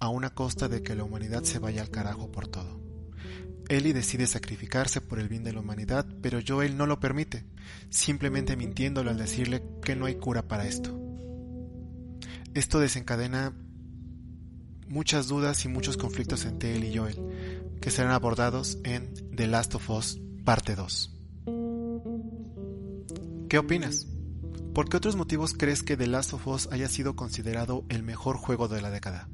a 0.00 0.08
una 0.08 0.30
costa 0.30 0.66
de 0.66 0.82
que 0.82 0.96
la 0.96 1.04
humanidad 1.04 1.44
se 1.44 1.60
vaya 1.60 1.82
al 1.82 1.90
carajo 1.90 2.32
por 2.32 2.48
todo. 2.48 2.80
Ellie 3.68 3.94
decide 3.94 4.26
sacrificarse 4.26 5.00
por 5.00 5.20
el 5.20 5.28
bien 5.28 5.44
de 5.44 5.52
la 5.52 5.60
humanidad, 5.60 6.04
pero 6.20 6.40
Joel 6.44 6.76
no 6.76 6.88
lo 6.88 6.98
permite, 6.98 7.44
simplemente 7.88 8.56
mintiéndolo 8.56 9.12
al 9.12 9.18
decirle 9.18 9.62
que 9.84 9.94
no 9.94 10.06
hay 10.06 10.16
cura 10.16 10.48
para 10.48 10.66
esto. 10.66 11.00
Esto 12.54 12.80
desencadena 12.80 13.54
muchas 14.88 15.28
dudas 15.28 15.64
y 15.64 15.68
muchos 15.68 15.96
conflictos 15.96 16.44
entre 16.44 16.74
él 16.74 16.82
y 16.82 16.96
Joel, 16.96 17.76
que 17.80 17.92
serán 17.92 18.10
abordados 18.10 18.78
en 18.82 19.14
The 19.36 19.46
Last 19.46 19.76
of 19.76 19.88
Us 19.90 20.18
parte 20.44 20.74
2. 20.74 21.15
¿Qué 23.48 23.58
opinas? 23.58 24.08
¿Por 24.74 24.88
qué 24.88 24.96
otros 24.96 25.14
motivos 25.14 25.54
crees 25.56 25.84
que 25.84 25.96
The 25.96 26.08
Last 26.08 26.32
of 26.32 26.48
Us 26.48 26.68
haya 26.72 26.88
sido 26.88 27.14
considerado 27.14 27.84
el 27.88 28.02
mejor 28.02 28.36
juego 28.38 28.66
de 28.66 28.82
la 28.82 28.90
década? 28.90 29.28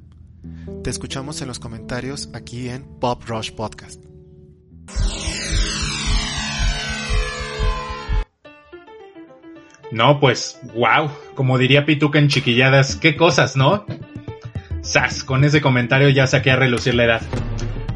Te 0.85 0.91
escuchamos 0.91 1.41
en 1.41 1.49
los 1.49 1.59
comentarios 1.59 2.29
aquí 2.35 2.69
en 2.69 2.85
Pop 3.01 3.23
Rush 3.27 3.53
Podcast. 3.53 4.05
No, 9.91 10.21
pues, 10.21 10.61
wow, 10.75 11.11
como 11.35 11.57
diría 11.57 11.87
Pituca 11.87 12.19
en 12.19 12.29
chiquilladas, 12.29 12.97
qué 12.97 13.17
cosas, 13.17 13.57
¿no? 13.57 13.87
Sas, 14.83 15.25
con 15.25 15.43
ese 15.43 15.63
comentario 15.63 16.11
ya 16.11 16.27
saqué 16.27 16.51
a 16.51 16.57
relucir 16.57 16.95
la 16.95 17.05
edad. 17.05 17.23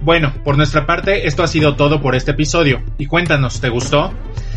Bueno, 0.00 0.32
por 0.44 0.56
nuestra 0.56 0.86
parte, 0.86 1.26
esto 1.26 1.42
ha 1.42 1.48
sido 1.48 1.76
todo 1.76 2.00
por 2.00 2.14
este 2.14 2.30
episodio. 2.30 2.82
Y 2.96 3.06
cuéntanos, 3.06 3.60
¿te 3.60 3.68
gustó? 3.68 4.14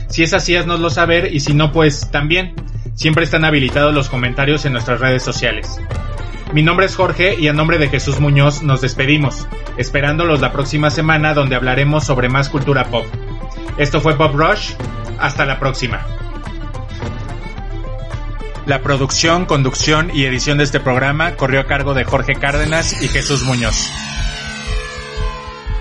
Si 0.09 0.23
es 0.23 0.33
así, 0.33 0.55
haznoslo 0.55 0.89
saber 0.89 1.33
y 1.33 1.39
si 1.39 1.53
no, 1.53 1.71
pues 1.71 2.09
también. 2.11 2.55
Siempre 2.95 3.23
están 3.23 3.45
habilitados 3.45 3.93
los 3.93 4.09
comentarios 4.09 4.65
en 4.65 4.73
nuestras 4.73 4.99
redes 4.99 5.23
sociales. 5.23 5.79
Mi 6.51 6.63
nombre 6.63 6.87
es 6.87 6.95
Jorge 6.95 7.35
y 7.39 7.47
a 7.47 7.53
nombre 7.53 7.77
de 7.77 7.89
Jesús 7.89 8.19
Muñoz 8.19 8.63
nos 8.63 8.81
despedimos, 8.81 9.47
esperándolos 9.77 10.41
la 10.41 10.51
próxima 10.51 10.89
semana 10.89 11.33
donde 11.33 11.55
hablaremos 11.55 12.03
sobre 12.03 12.27
más 12.27 12.49
cultura 12.49 12.85
pop. 12.85 13.05
Esto 13.77 14.01
fue 14.01 14.17
Pop 14.17 14.33
Rush, 14.33 14.73
hasta 15.19 15.45
la 15.45 15.59
próxima. 15.59 16.05
La 18.65 18.81
producción, 18.81 19.45
conducción 19.45 20.11
y 20.13 20.25
edición 20.25 20.57
de 20.57 20.63
este 20.63 20.79
programa 20.79 21.35
corrió 21.35 21.61
a 21.61 21.65
cargo 21.65 21.93
de 21.93 22.03
Jorge 22.03 22.35
Cárdenas 22.35 23.01
y 23.01 23.07
Jesús 23.07 23.43
Muñoz. 23.43 23.91